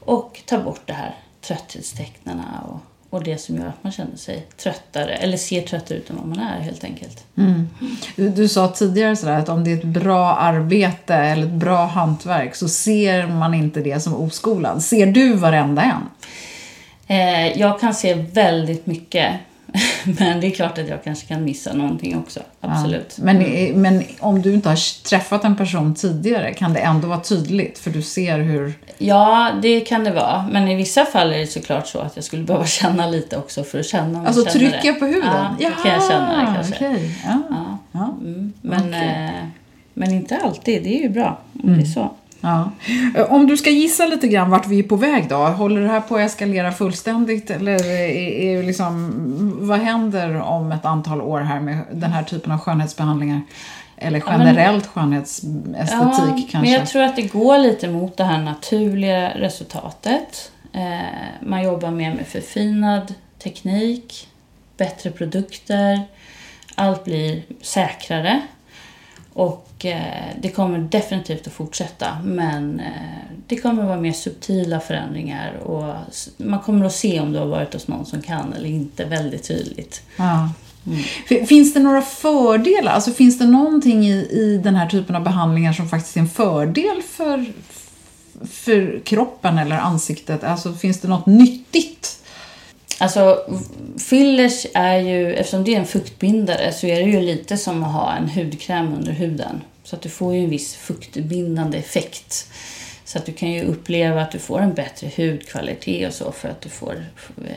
och 0.00 0.40
tar 0.46 0.62
bort 0.62 0.80
det 0.86 0.92
här 0.92 1.14
trötthetstecknena 1.40 2.64
och, 2.68 2.80
och 3.16 3.24
det 3.24 3.38
som 3.38 3.56
gör 3.56 3.66
att 3.66 3.84
man 3.84 3.92
känner 3.92 4.16
sig 4.16 4.46
tröttare 4.56 5.14
eller 5.14 5.36
ser 5.36 5.62
tröttare 5.62 5.98
ut 5.98 6.10
än 6.10 6.16
vad 6.16 6.26
man 6.26 6.38
är 6.38 6.60
helt 6.60 6.84
enkelt. 6.84 7.24
Du, 8.16 8.28
du 8.28 8.48
sa 8.48 8.68
tidigare 8.68 9.16
sådär 9.16 9.38
att 9.38 9.48
om 9.48 9.64
det 9.64 9.72
är 9.72 9.76
ett 9.76 9.84
bra 9.84 10.34
arbete 10.34 11.14
eller 11.14 11.42
ett 11.46 11.52
bra 11.52 11.86
hantverk 11.86 12.54
så 12.54 12.68
ser 12.68 13.26
man 13.26 13.54
inte 13.54 13.80
det 13.80 14.00
som 14.00 14.14
oskolad. 14.14 14.82
Ser 14.82 15.06
du 15.06 15.34
varenda 15.34 15.82
en? 15.82 16.08
Eh, 17.06 17.58
jag 17.58 17.80
kan 17.80 17.94
se 17.94 18.14
väldigt 18.14 18.86
mycket. 18.86 19.32
Men 20.18 20.40
det 20.40 20.46
är 20.46 20.50
klart 20.50 20.78
att 20.78 20.88
jag 20.88 21.04
kanske 21.04 21.26
kan 21.26 21.44
missa 21.44 21.72
någonting 21.72 22.18
också. 22.18 22.40
Absolut. 22.60 23.18
Men, 23.18 23.38
men 23.82 24.02
om 24.20 24.42
du 24.42 24.54
inte 24.54 24.68
har 24.68 25.04
träffat 25.08 25.44
en 25.44 25.56
person 25.56 25.94
tidigare 25.94 26.54
kan 26.54 26.72
det 26.72 26.80
ändå 26.80 27.08
vara 27.08 27.20
tydligt 27.20 27.78
för 27.78 27.90
du 27.90 28.02
ser 28.02 28.38
hur... 28.38 28.74
Ja, 28.98 29.50
det 29.62 29.80
kan 29.80 30.04
det 30.04 30.10
vara. 30.10 30.48
Men 30.52 30.68
i 30.68 30.74
vissa 30.74 31.04
fall 31.04 31.32
är 31.32 31.38
det 31.38 31.46
såklart 31.46 31.86
så 31.86 31.98
att 31.98 32.16
jag 32.16 32.24
skulle 32.24 32.44
behöva 32.44 32.66
känna 32.80 33.06
lite 33.06 33.36
också 33.36 33.64
för 33.64 33.80
att 33.80 33.86
känna 33.86 34.18
om 34.18 34.26
Alltså 34.26 34.42
jag 34.42 34.52
trycka 34.52 34.92
på 34.94 35.04
huden? 35.06 35.30
Ja, 35.58 35.68
då 35.76 35.82
kan 35.82 35.92
jag 35.92 36.10
känna 36.10 36.40
det 36.40 36.52
kanske. 36.54 36.74
okej. 36.74 37.14
Ja. 37.24 37.42
Ja. 37.50 37.78
Ja. 37.92 38.14
Mm. 38.20 38.52
Men, 38.62 38.88
Okej. 38.88 39.30
eh, 39.38 39.46
men 39.94 40.12
inte 40.12 40.36
alltid. 40.36 40.82
Det 40.82 40.98
är 40.98 41.02
ju 41.02 41.08
bra 41.08 41.38
om 41.62 41.76
det 41.76 41.82
är 41.82 41.84
så. 41.84 42.10
Ja. 42.44 42.70
Eh, 43.16 43.32
Om 43.32 43.46
du 43.46 43.56
ska 43.56 43.70
gissa 43.70 44.06
lite 44.06 44.28
grann 44.28 44.50
vart 44.50 44.66
vi 44.66 44.78
är 44.78 44.82
på 44.82 44.96
väg 44.96 45.28
då? 45.28 45.36
Håller 45.36 45.80
det 45.80 45.88
här 45.88 46.00
på 46.00 46.14
att 46.16 46.20
eskalera 46.20 46.72
fullständigt? 46.72 47.50
Eller 47.50 47.84
är, 47.86 48.08
är 48.58 48.62
liksom, 48.62 49.12
vad 49.60 49.78
händer 49.80 50.40
om 50.40 50.72
ett 50.72 50.84
antal 50.84 51.20
år 51.20 51.40
här 51.40 51.60
med 51.60 51.78
den 51.92 52.12
här 52.12 52.22
typen 52.22 52.52
av 52.52 52.58
skönhetsbehandlingar? 52.58 53.40
Eller 53.96 54.22
men- 54.26 54.40
generellt 54.40 54.86
skönhetsestetik 54.86 56.50
kanske? 56.50 56.58
Men 56.58 56.70
jag 56.70 56.86
tror 56.86 57.02
att 57.02 57.16
det 57.16 57.22
går 57.22 57.58
lite 57.58 57.88
mot 57.88 58.16
det 58.16 58.24
här 58.24 58.42
naturliga 58.42 59.28
resultatet. 59.28 60.50
Eh, 60.72 60.80
man 61.40 61.62
jobbar 61.62 61.90
mer 61.90 62.14
med 62.14 62.26
förfinad 62.26 63.14
teknik, 63.42 64.28
bättre 64.76 65.10
produkter. 65.10 66.00
Allt 66.74 67.04
blir 67.04 67.42
säkrare. 67.62 68.40
Och 69.32 69.68
det 70.40 70.48
kommer 70.54 70.78
definitivt 70.78 71.46
att 71.46 71.52
fortsätta. 71.52 72.06
Men 72.24 72.80
eh, 72.80 72.86
det 73.46 73.56
kommer 73.56 73.82
att 73.82 73.88
vara 73.88 74.00
mer 74.00 74.12
subtila 74.12 74.80
förändringar. 74.80 75.52
Och 75.56 75.94
man 76.36 76.60
kommer 76.60 76.86
att 76.86 76.92
se 76.92 77.20
om 77.20 77.32
du 77.32 77.38
har 77.38 77.46
varit 77.46 77.72
hos 77.74 77.88
någon 77.88 78.06
som 78.06 78.22
kan 78.22 78.52
eller 78.52 78.68
inte 78.68 79.04
väldigt 79.04 79.48
tydligt. 79.48 80.02
Ja. 80.16 80.50
F- 81.30 81.48
Finns 81.48 81.74
det 81.74 81.80
några 81.80 82.02
fördelar? 82.02 82.92
Alltså 82.92 83.10
finns 83.12 83.38
det 83.38 83.46
någonting 83.46 84.04
i, 84.06 84.12
i 84.12 84.60
den 84.64 84.74
här 84.74 84.86
typen 84.88 85.16
av 85.16 85.22
behandlingar 85.22 85.72
som 85.72 85.88
faktiskt 85.88 86.16
är 86.16 86.20
en 86.20 86.28
fördel 86.28 87.02
för, 87.08 87.44
för 88.50 89.00
kroppen 89.04 89.58
eller 89.58 89.76
ansiktet? 89.78 90.44
Alltså 90.44 90.72
finns 90.72 91.00
det 91.00 91.08
något 91.08 91.26
nyttigt? 91.26 92.18
Alltså 92.98 93.38
fillers 93.98 94.66
är 94.74 94.96
ju, 94.96 95.34
eftersom 95.34 95.64
det 95.64 95.74
är 95.74 95.78
en 95.80 95.86
fuktbindare 95.86 96.72
så 96.72 96.86
är 96.86 96.96
det 97.04 97.10
ju 97.10 97.20
lite 97.20 97.56
som 97.56 97.84
att 97.84 97.92
ha 97.92 98.12
en 98.12 98.28
hudkräm 98.28 98.94
under 98.94 99.12
huden. 99.12 99.60
Så 99.84 99.96
att 99.96 100.02
du 100.02 100.08
får 100.08 100.34
ju 100.34 100.44
en 100.44 100.50
viss 100.50 100.74
fuktbindande 100.74 101.78
effekt. 101.78 102.48
Så 103.04 103.18
att 103.18 103.26
du 103.26 103.32
kan 103.32 103.50
ju 103.50 103.62
uppleva 103.62 104.22
att 104.22 104.30
du 104.30 104.38
får 104.38 104.60
en 104.60 104.74
bättre 104.74 105.10
hudkvalitet 105.16 106.08
och 106.08 106.14
så 106.14 106.32
för 106.32 106.48
att 106.48 106.60
du 106.60 106.68
får, 106.68 107.04
eh, 107.44 107.54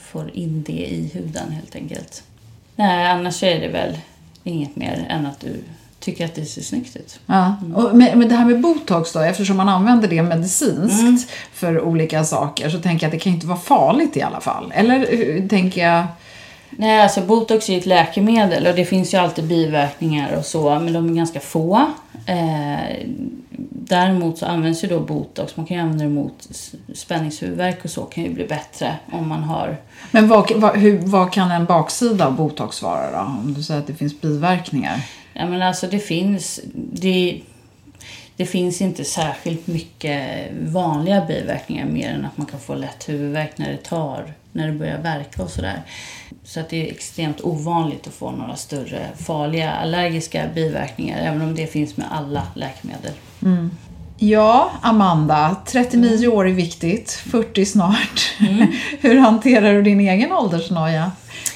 får 0.00 0.30
in 0.36 0.62
det 0.66 0.86
i 0.86 1.10
huden 1.14 1.52
helt 1.52 1.76
enkelt. 1.76 2.22
Nej, 2.76 3.06
annars 3.06 3.42
är 3.42 3.60
det 3.60 3.68
väl 3.68 3.98
inget 4.44 4.76
mer 4.76 5.06
än 5.08 5.26
att 5.26 5.40
du 5.40 5.56
tycker 6.00 6.24
att 6.24 6.34
det 6.34 6.44
ser 6.44 6.62
snyggt 6.62 6.96
ut. 6.96 7.20
Ja. 7.26 7.56
Och 7.74 7.96
med, 7.96 8.18
med 8.18 8.28
det 8.28 8.34
här 8.34 8.44
med 8.44 8.60
botox 8.60 9.12
då, 9.12 9.20
eftersom 9.20 9.56
man 9.56 9.68
använder 9.68 10.08
det 10.08 10.22
medicinskt 10.22 11.30
för 11.52 11.80
olika 11.80 12.24
saker 12.24 12.70
så 12.70 12.78
tänker 12.78 13.06
jag 13.06 13.08
att 13.08 13.18
det 13.18 13.24
kan 13.24 13.32
inte 13.32 13.46
vara 13.46 13.58
farligt 13.58 14.16
i 14.16 14.22
alla 14.22 14.40
fall. 14.40 14.72
Eller 14.74 14.98
hur 14.98 15.48
tänker 15.48 15.88
jag? 15.88 16.06
Nej, 16.76 17.02
alltså 17.02 17.20
botox 17.20 17.68
är 17.68 17.72
ju 17.72 17.78
ett 17.78 17.86
läkemedel 17.86 18.66
och 18.66 18.74
det 18.74 18.84
finns 18.84 19.14
ju 19.14 19.18
alltid 19.18 19.44
biverkningar 19.44 20.36
och 20.36 20.44
så, 20.44 20.78
men 20.78 20.92
de 20.92 21.10
är 21.10 21.14
ganska 21.14 21.40
få. 21.40 21.86
Eh, 22.26 23.06
däremot 23.88 24.38
så 24.38 24.46
används 24.46 24.84
ju 24.84 24.88
då 24.88 25.00
botox, 25.00 25.56
man 25.56 25.66
kan 25.66 25.76
ju 25.76 25.82
använda 25.82 26.04
det 26.04 26.10
mot 26.10 26.48
spänningshuvudvärk 26.94 27.84
och 27.84 27.90
så 27.90 28.02
kan 28.02 28.24
ju 28.24 28.30
bli 28.30 28.44
bättre 28.44 28.94
om 29.12 29.28
man 29.28 29.42
har 29.42 29.76
Men 30.10 30.28
vad, 30.28 30.52
vad, 30.56 30.76
hur, 30.76 30.98
vad 30.98 31.32
kan 31.32 31.50
en 31.50 31.64
baksida 31.64 32.26
av 32.26 32.36
botox 32.36 32.82
vara 32.82 33.10
då? 33.10 33.18
Om 33.18 33.54
du 33.56 33.62
säger 33.62 33.80
att 33.80 33.86
det 33.86 33.94
finns 33.94 34.20
biverkningar. 34.20 35.00
Ja 35.32 35.46
men 35.46 35.62
alltså 35.62 35.86
det 35.86 35.98
finns, 35.98 36.60
det, 36.92 37.40
det 38.36 38.46
finns 38.46 38.80
inte 38.80 39.04
särskilt 39.04 39.66
mycket 39.66 40.48
vanliga 40.60 41.24
biverkningar 41.24 41.86
mer 41.86 42.10
än 42.10 42.24
att 42.24 42.36
man 42.36 42.46
kan 42.46 42.60
få 42.60 42.74
lätt 42.74 43.08
huvudvärk 43.08 43.58
när 43.58 43.72
det 43.72 43.82
tar, 43.82 44.32
när 44.56 44.66
det 44.66 44.72
börjar 44.72 44.98
verka 44.98 45.42
och 45.42 45.50
sådär. 45.50 45.82
Så 46.44 46.60
att 46.60 46.68
det 46.68 46.88
är 46.88 46.92
extremt 46.92 47.40
ovanligt 47.40 48.06
att 48.06 48.14
få 48.14 48.30
några 48.30 48.56
större 48.56 49.08
farliga 49.16 49.72
allergiska 49.72 50.44
biverkningar, 50.54 51.18
även 51.18 51.42
om 51.42 51.54
det 51.54 51.66
finns 51.66 51.96
med 51.96 52.06
alla 52.10 52.42
läkemedel. 52.54 53.12
Mm. 53.42 53.70
Ja, 54.18 54.70
Amanda, 54.82 55.56
39 55.66 56.28
år 56.28 56.48
är 56.48 56.52
viktigt, 56.52 57.10
40 57.10 57.66
snart. 57.66 58.34
Mm. 58.40 58.66
Hur 59.00 59.18
hanterar 59.18 59.72
du 59.72 59.82
din 59.82 60.00
egen 60.00 60.32
åldersnoja? 60.32 61.12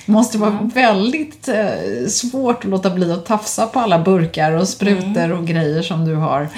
Det 0.07 0.12
måste 0.12 0.38
vara 0.38 0.51
mm. 0.51 0.68
väldigt 0.68 1.48
eh, 1.48 2.07
svårt 2.09 2.64
att 2.64 2.70
låta 2.70 2.90
bli 2.90 3.12
att 3.12 3.26
tafsa 3.26 3.66
på 3.66 3.80
alla 3.80 3.98
burkar 3.98 4.53
och 4.53 4.68
sprutor 4.68 5.24
mm. 5.24 5.38
och 5.38 5.46
grejer 5.46 5.82
som 5.82 6.05
du 6.05 6.14
har. 6.14 6.48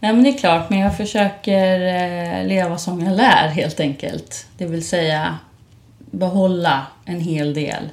Nej 0.00 0.12
men 0.12 0.22
det 0.22 0.30
är 0.30 0.38
klart, 0.38 0.70
men 0.70 0.78
jag 0.78 0.96
försöker 0.96 1.80
eh, 1.80 2.46
leva 2.46 2.78
som 2.78 3.00
jag 3.00 3.16
lär 3.16 3.48
helt 3.48 3.80
enkelt. 3.80 4.46
Det 4.58 4.66
vill 4.66 4.88
säga 4.88 5.38
behålla 6.10 6.86
en 7.04 7.20
hel 7.20 7.54
del 7.54 7.88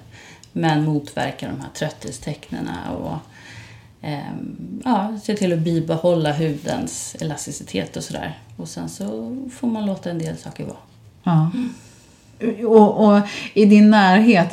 men 0.51 0.85
motverka 0.85 1.47
de 1.47 1.61
här 1.61 1.69
trötthetstecknen 1.73 2.69
och 2.97 3.17
eh, 4.07 4.19
ja, 4.83 5.19
se 5.23 5.35
till 5.35 5.53
att 5.53 5.59
bibehålla 5.59 6.33
hudens 6.33 7.15
elasticitet 7.19 7.97
och 7.97 8.03
sådär. 8.03 8.39
Och 8.57 8.67
sen 8.67 8.89
så 8.89 9.37
får 9.53 9.67
man 9.67 9.85
låta 9.85 10.09
en 10.09 10.19
del 10.19 10.37
saker 10.37 10.65
vara. 10.65 10.77
Ja. 11.23 11.51
Och, 12.65 13.05
och, 13.05 13.21
i 13.53 13.65
din 13.65 13.91
närhet, 13.91 14.51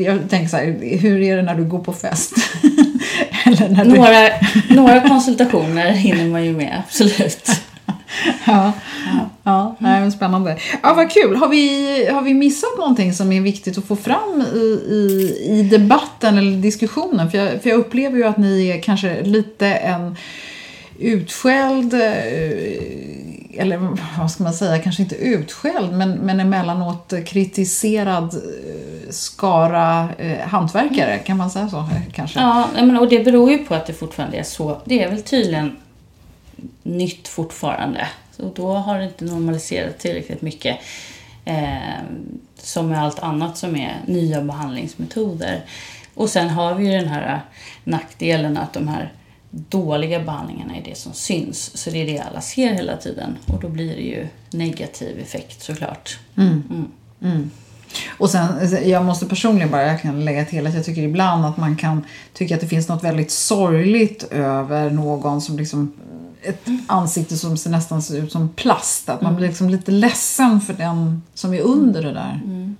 jag 0.00 0.30
tänker 0.30 0.48
så 0.48 0.56
här, 0.56 0.98
hur 0.98 1.22
är 1.22 1.36
det 1.36 1.42
när 1.42 1.54
du 1.54 1.64
går 1.64 1.78
på 1.78 1.92
fest? 1.92 2.32
Eller 3.44 3.68
när 3.68 3.84
några, 3.84 4.28
du... 4.68 4.74
några 4.74 5.08
konsultationer 5.08 5.90
hinner 5.90 6.28
man 6.28 6.44
ju 6.44 6.52
med, 6.52 6.82
absolut. 6.86 7.50
ja, 8.44 8.72
ja. 9.06 9.30
Ja 9.48 9.76
nej, 9.78 10.12
spännande. 10.12 10.58
Ja, 10.82 10.94
vad 10.94 11.10
kul. 11.10 11.36
Har 11.36 11.48
vi, 11.48 12.06
har 12.12 12.22
vi 12.22 12.34
missat 12.34 12.78
någonting 12.78 13.12
som 13.12 13.32
är 13.32 13.40
viktigt 13.40 13.78
att 13.78 13.84
få 13.84 13.96
fram 13.96 14.44
i, 14.54 14.58
i, 14.94 15.36
i 15.50 15.62
debatten 15.62 16.38
eller 16.38 16.56
diskussionen? 16.56 17.30
För 17.30 17.38
jag, 17.38 17.62
för 17.62 17.70
jag 17.70 17.78
upplever 17.78 18.16
ju 18.16 18.24
att 18.24 18.38
ni 18.38 18.68
är 18.68 18.80
kanske 18.80 19.22
lite 19.22 19.66
en 19.66 20.16
utskälld 20.98 21.94
eh, 21.94 23.60
eller 23.60 23.96
vad 24.18 24.30
ska 24.30 24.42
man 24.44 24.52
säga, 24.52 24.78
kanske 24.78 25.02
inte 25.02 25.14
utskälld, 25.16 25.92
men, 25.92 26.10
men 26.10 26.40
emellanåt 26.40 27.12
kritiserad 27.26 28.34
eh, 28.34 29.10
skara 29.10 30.08
eh, 30.18 30.38
hantverkare, 30.48 31.18
kan 31.18 31.36
man 31.36 31.50
säga 31.50 31.68
så 31.68 31.88
kanske? 32.12 32.40
Ja, 32.40 32.68
men, 32.74 32.98
och 32.98 33.08
det 33.08 33.24
beror 33.24 33.50
ju 33.50 33.58
på 33.58 33.74
att 33.74 33.86
det 33.86 33.92
fortfarande 33.92 34.36
är 34.36 34.42
så. 34.42 34.80
Det 34.84 35.02
är 35.02 35.10
väl 35.10 35.22
tydligen 35.22 35.76
nytt 36.82 37.28
fortfarande. 37.28 38.06
Så 38.38 38.52
då 38.54 38.72
har 38.72 38.98
det 38.98 39.04
inte 39.04 39.24
normaliserat 39.24 39.98
tillräckligt 39.98 40.42
mycket. 40.42 40.78
Eh, 41.44 42.02
som 42.56 42.88
med 42.88 43.02
allt 43.02 43.18
annat 43.18 43.58
som 43.58 43.76
är 43.76 43.96
nya 44.06 44.42
behandlingsmetoder. 44.42 45.64
Och 46.14 46.30
sen 46.30 46.48
har 46.48 46.74
vi 46.74 46.84
ju 46.84 46.92
den 46.92 47.08
här 47.08 47.40
nackdelen 47.84 48.56
att 48.56 48.72
de 48.72 48.88
här 48.88 49.12
dåliga 49.50 50.20
behandlingarna 50.20 50.76
är 50.76 50.84
det 50.84 50.94
som 50.94 51.12
syns. 51.12 51.76
Så 51.76 51.90
det 51.90 52.02
är 52.02 52.06
det 52.06 52.18
alla 52.18 52.40
ser 52.40 52.72
hela 52.72 52.96
tiden. 52.96 53.36
Och 53.46 53.60
då 53.60 53.68
blir 53.68 53.96
det 53.96 54.02
ju 54.02 54.26
negativ 54.50 55.20
effekt 55.20 55.62
såklart. 55.62 56.18
Mm. 56.36 56.62
Mm. 56.70 56.90
Mm. 57.22 57.50
Och 58.18 58.30
sen, 58.30 58.48
jag 58.88 59.04
måste 59.04 59.26
personligen 59.26 59.70
bara 59.70 59.86
jag 59.86 60.02
kan 60.02 60.24
lägga 60.24 60.44
till 60.44 60.66
att 60.66 60.74
jag 60.74 60.84
tycker 60.84 61.02
ibland 61.02 61.46
att 61.46 61.56
man 61.56 61.76
kan 61.76 62.04
tycka 62.32 62.54
att 62.54 62.60
det 62.60 62.66
finns 62.66 62.88
något 62.88 63.04
väldigt 63.04 63.30
sorgligt 63.30 64.22
över 64.32 64.90
någon 64.90 65.40
som 65.40 65.56
liksom 65.56 65.92
ett 66.42 66.66
ansikte 66.86 67.36
som 67.36 67.56
ser 67.56 67.70
nästan 67.70 68.02
ser 68.02 68.18
ut 68.18 68.32
som 68.32 68.48
plast. 68.48 69.08
Att 69.08 69.20
man 69.20 69.36
blir 69.36 69.48
liksom 69.48 69.70
lite 69.70 69.90
ledsen 69.90 70.60
för 70.60 70.72
den 70.72 71.22
som 71.34 71.54
är 71.54 71.60
under 71.60 72.02
det 72.02 72.12
där. 72.12 72.40
Mm. 72.44 72.76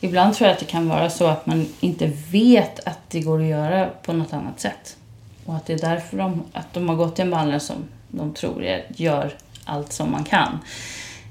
Ibland 0.00 0.34
tror 0.34 0.48
jag 0.48 0.54
att 0.54 0.60
det 0.60 0.66
kan 0.66 0.88
vara 0.88 1.10
så 1.10 1.26
att 1.26 1.46
man 1.46 1.66
inte 1.80 2.12
vet 2.30 2.80
att 2.86 2.98
det 3.08 3.20
går 3.20 3.40
att 3.40 3.46
göra 3.46 3.86
på 4.02 4.12
något 4.12 4.32
annat 4.32 4.60
sätt. 4.60 4.96
Och 5.44 5.56
att 5.56 5.66
det 5.66 5.72
är 5.72 5.78
därför 5.78 6.16
de, 6.16 6.42
att 6.52 6.74
de 6.74 6.88
har 6.88 6.96
gått 6.96 7.16
till 7.16 7.24
en 7.24 7.30
behandlare 7.30 7.60
som 7.60 7.76
de 8.08 8.34
tror 8.34 8.64
är, 8.64 8.86
gör 8.96 9.34
allt 9.64 9.92
som 9.92 10.10
man 10.10 10.24
kan. 10.24 10.58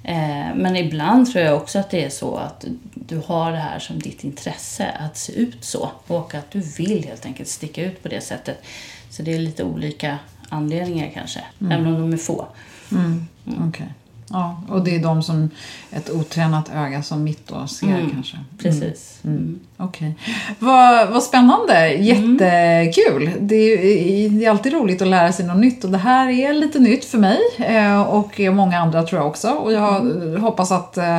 Eh, 0.04 0.56
men 0.56 0.76
ibland 0.76 1.32
tror 1.32 1.46
jag 1.46 1.58
också 1.58 1.80
att 1.80 1.90
det 1.90 2.06
är 2.06 2.10
så 2.10 2.36
att 2.36 2.66
du 2.94 3.22
har 3.26 3.52
det 3.52 3.58
här 3.58 3.80
som 3.80 4.00
ditt 4.00 4.24
intresse, 4.24 4.90
att 4.90 5.18
se 5.18 5.34
ut 5.34 5.66
så. 5.66 5.92
Och 6.08 6.36
att 6.36 6.52
du 6.52 6.60
vill 6.60 7.04
helt 7.06 7.26
enkelt 7.26 7.50
sticka 7.50 7.86
ut 7.86 8.04
på 8.04 8.10
det 8.10 8.22
sättet. 8.22 8.62
Så 9.10 9.24
det 9.24 9.34
är 9.34 9.40
lite 9.40 9.64
olika 9.64 10.18
anledningar 10.50 11.12
kanske, 11.14 11.44
mm. 11.62 11.72
även 11.72 11.88
om 11.88 12.02
de 12.02 12.14
är 12.14 12.18
få. 12.18 12.48
Mm. 12.92 13.28
Mm. 13.48 13.70
Okay. 13.70 13.88
Ja, 14.32 14.62
och 14.70 14.84
det 14.84 14.96
är 14.96 15.00
de 15.00 15.24
som 15.24 15.50
ett 15.92 16.10
otränat 16.10 16.70
öga 16.76 17.04
som 17.04 17.24
mitt 17.24 17.48
då 17.48 17.68
ser 17.68 17.88
mm, 17.88 18.10
kanske. 18.10 18.38
Precis. 18.58 19.20
Mm. 19.24 19.38
Mm. 19.38 19.60
Okej. 19.78 20.16
Okay. 20.22 20.34
Vad, 20.60 21.10
vad 21.10 21.24
spännande. 21.24 21.94
Jättekul. 21.94 23.32
Det 23.40 23.56
är, 23.56 24.30
det 24.30 24.46
är 24.46 24.50
alltid 24.50 24.74
roligt 24.74 25.02
att 25.02 25.08
lära 25.08 25.32
sig 25.32 25.46
något 25.46 25.58
nytt 25.58 25.84
och 25.84 25.90
det 25.90 25.98
här 25.98 26.30
är 26.30 26.54
lite 26.54 26.80
nytt 26.80 27.06
för 27.06 27.18
mig 27.18 27.40
eh, 27.58 28.02
och 28.02 28.40
många 28.40 28.80
andra 28.80 29.04
tror 29.04 29.22
jag 29.22 29.28
också. 29.28 29.50
Och 29.50 29.74
jag 29.74 29.96
mm. 29.96 30.42
hoppas 30.42 30.72
att 30.72 30.98
eh, 30.98 31.18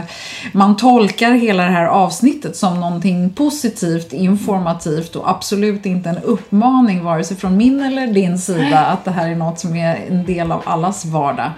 man 0.53 0.77
tolkar 0.77 1.33
hela 1.33 1.65
det 1.65 1.71
här 1.71 1.87
avsnittet 1.87 2.57
som 2.57 2.81
någonting 2.81 3.31
positivt, 3.31 4.13
informativt 4.13 5.17
och 5.17 5.31
absolut 5.31 5.87
inte 5.87 6.09
en 6.09 6.19
uppmaning 6.19 7.05
vare 7.05 7.25
sig 7.25 7.37
från 7.37 7.57
min 7.57 7.81
eller 7.81 8.07
din 8.07 8.39
sida 8.39 8.79
att 8.79 9.05
det 9.05 9.11
här 9.11 9.31
är 9.31 9.37
något 9.37 9.59
som 9.59 9.77
är 9.77 9.97
en 10.09 10.25
del 10.27 10.53
av 10.53 10.63
allas 10.65 11.05
vardag. 11.05 11.51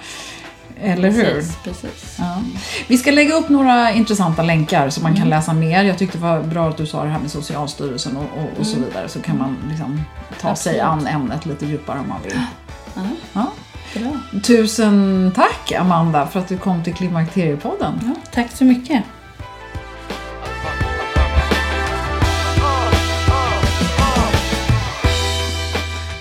Eller 0.83 1.11
hur? 1.11 1.25
Precis, 1.25 1.57
precis. 1.65 2.17
Ja. 2.19 2.43
Vi 2.87 2.99
ska 2.99 3.11
lägga 3.11 3.35
upp 3.35 3.49
några 3.49 3.93
intressanta 3.93 4.43
länkar 4.43 4.91
så 4.91 5.01
man 5.01 5.13
kan 5.13 5.23
mm. 5.23 5.31
läsa 5.31 5.53
mer. 5.53 5.85
Jag 5.85 5.99
tyckte 5.99 6.19
det 6.19 6.23
var 6.23 6.43
bra 6.43 6.69
att 6.69 6.77
du 6.77 6.87
sa 6.87 7.05
det 7.05 7.11
här 7.11 7.19
med 7.19 7.31
Socialstyrelsen 7.31 8.17
och, 8.17 8.23
och, 8.23 8.61
och 8.61 8.67
så 8.67 8.77
mm. 8.77 8.89
vidare. 8.89 9.09
Så 9.09 9.21
kan 9.21 9.39
man 9.39 9.57
liksom 9.71 10.01
ta 10.41 10.51
Absolut. 10.51 10.77
sig 10.77 10.81
an 10.81 11.07
ämnet 11.07 11.47
lite 11.47 11.67
djupare 11.67 11.99
om 11.99 12.09
man 12.09 12.23
vill. 12.23 12.41
Ja. 12.95 13.03
ja. 13.33 13.53
Bra. 13.95 14.41
Tusen 14.43 15.33
tack 15.35 15.73
Amanda 15.73 16.27
för 16.27 16.41
att 16.41 16.49
du 16.49 16.59
kom 16.59 16.85
till 16.85 16.95
Klimakteriepodden. 16.95 18.01
Ja, 18.03 18.15
tack 18.33 18.51
så 18.51 18.65
mycket. 18.65 19.05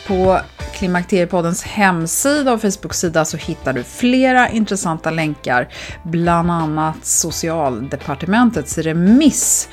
På 0.07 0.39
Klimakteriepoddens 0.81 1.63
hemsida 1.63 2.53
och 2.53 2.61
Facebook-sida 2.61 3.25
så 3.25 3.37
hittar 3.37 3.73
du 3.73 3.83
flera 3.83 4.49
intressanta 4.49 5.11
länkar, 5.11 5.67
bland 6.03 6.51
annat 6.51 7.05
Socialdepartementets 7.05 8.77
remiss. 8.77 9.69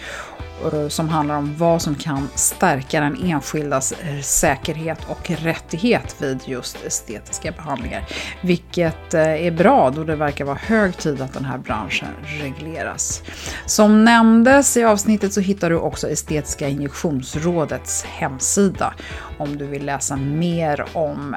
Eh, 0.64 0.88
som 0.88 1.08
handlar 1.08 1.36
om 1.36 1.56
vad 1.56 1.82
som 1.82 1.94
kan 1.94 2.28
stärka 2.34 3.00
den 3.00 3.24
enskildas 3.24 3.92
eh, 3.92 4.20
säkerhet 4.20 4.98
och 5.08 5.30
rättighet 5.30 6.16
vid 6.18 6.40
just 6.46 6.84
estetiska 6.84 7.52
behandlingar. 7.52 8.08
Vilket 8.42 9.14
eh, 9.14 9.46
är 9.46 9.50
bra 9.50 9.90
då 9.90 10.04
det 10.04 10.16
verkar 10.16 10.44
vara 10.44 10.58
hög 10.62 10.96
tid 10.96 11.20
att 11.20 11.32
den 11.32 11.44
här 11.44 11.58
branschen 11.58 12.08
regleras. 12.22 13.22
Som 13.66 14.04
nämndes 14.04 14.76
i 14.76 14.84
avsnittet 14.84 15.32
så 15.32 15.40
hittar 15.40 15.70
du 15.70 15.76
också 15.76 16.10
Estetiska 16.10 16.68
injektionsrådets 16.68 18.04
hemsida 18.04 18.94
om 19.38 19.58
du 19.58 19.66
vill 19.66 19.86
läsa 19.86 20.16
mer 20.16 20.86
om 20.92 21.36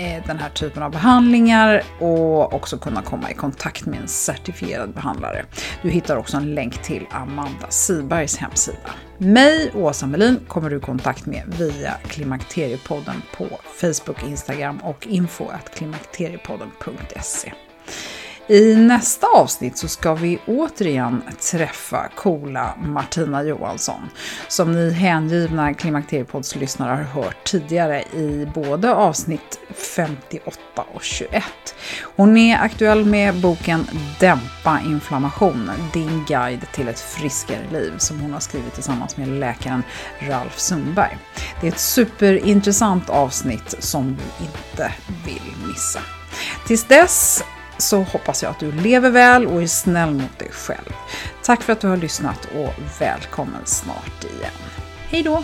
Eh, 0.00 0.22
den 0.26 0.38
här 0.38 0.48
typen 0.48 0.82
av 0.82 0.90
behandlingar 0.90 1.82
och 1.98 2.54
också 2.54 2.78
kunna 2.78 3.02
komma 3.02 3.30
i 3.30 3.34
kontakt 3.34 3.86
med 3.86 4.00
en 4.00 4.08
certifierad 4.08 4.94
behandlare. 4.94 5.44
Du 5.82 5.90
hittar 5.90 6.16
också 6.16 6.36
en 6.36 6.54
länk 6.54 6.82
till 6.82 7.06
Amanda 7.10 7.66
Sibergs 7.68 8.36
hemsida. 8.36 8.90
Mig, 9.18 9.70
Åsa 9.74 10.06
Melin, 10.06 10.40
kommer 10.48 10.70
du 10.70 10.76
i 10.76 10.80
kontakt 10.80 11.26
med 11.26 11.54
via 11.58 11.92
Klimakteriepodden 12.08 13.22
på 13.36 13.46
Facebook, 13.80 14.22
Instagram 14.22 14.78
och 14.78 15.06
info 15.06 15.46
klimakteriepodden.se. 15.74 17.52
I 18.50 18.74
nästa 18.74 19.26
avsnitt 19.26 19.78
så 19.78 19.88
ska 19.88 20.14
vi 20.14 20.38
återigen 20.46 21.22
träffa 21.50 22.08
coola 22.16 22.74
Martina 22.82 23.42
Johansson, 23.42 24.10
som 24.48 24.72
ni 24.72 24.90
hängivna 24.90 25.74
Klimakteriepoddslyssnare 25.74 26.90
har 26.90 27.22
hört 27.22 27.44
tidigare 27.44 28.02
i 28.02 28.48
både 28.54 28.94
avsnitt 28.94 29.58
58 29.96 30.60
och 30.94 31.02
21. 31.02 31.44
Hon 32.16 32.36
är 32.36 32.58
aktuell 32.58 33.04
med 33.04 33.40
boken 33.40 33.86
Dämpa 34.20 34.80
inflammation, 34.86 35.70
din 35.92 36.24
guide 36.28 36.66
till 36.72 36.88
ett 36.88 37.00
friskare 37.00 37.70
liv, 37.72 37.92
som 37.98 38.20
hon 38.20 38.32
har 38.32 38.40
skrivit 38.40 38.74
tillsammans 38.74 39.16
med 39.16 39.28
läkaren 39.28 39.82
Ralf 40.20 40.58
Sundberg. 40.58 41.18
Det 41.60 41.66
är 41.66 41.72
ett 41.72 41.80
superintressant 41.80 43.10
avsnitt 43.10 43.74
som 43.78 44.16
du 44.16 44.44
inte 44.44 44.92
vill 45.24 45.68
missa. 45.68 46.00
Tills 46.66 46.84
dess 46.84 47.44
så 47.80 48.02
hoppas 48.02 48.42
jag 48.42 48.50
att 48.50 48.60
du 48.60 48.72
lever 48.72 49.10
väl 49.10 49.46
och 49.46 49.62
är 49.62 49.66
snäll 49.66 50.10
mot 50.10 50.38
dig 50.38 50.50
själv. 50.50 50.92
Tack 51.44 51.62
för 51.62 51.72
att 51.72 51.80
du 51.80 51.88
har 51.88 51.96
lyssnat 51.96 52.44
och 52.44 53.00
välkommen 53.00 53.66
snart 53.66 54.24
igen. 54.24 54.52
Hej 55.08 55.22
då! 55.22 55.42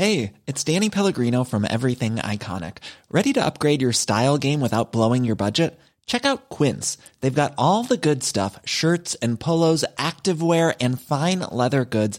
Hej, 0.00 0.32
det 0.44 0.68
är 0.68 0.74
Danny 0.74 0.90
Pellegrino 0.90 1.44
från 1.44 1.64
Everything 1.64 2.18
Iconic. 2.32 2.74
Ready 3.10 3.34
to 3.34 3.40
upgrade 3.40 3.82
your 3.82 3.92
style 3.92 4.38
game 4.38 4.60
without 4.60 4.92
blowing 4.92 5.26
your 5.26 5.36
budget? 5.36 5.78
Check 6.06 6.24
out 6.24 6.48
Quince. 6.48 6.98
They've 7.20 7.42
got 7.42 7.52
all 7.56 7.84
the 7.84 7.96
good 7.96 8.22
stuff, 8.22 8.58
shirts 8.64 9.16
and 9.22 9.38
polos, 9.38 9.84
activewear 9.96 10.72
and 10.80 11.00
fine 11.00 11.40
leather 11.52 11.84
goods 11.84 12.18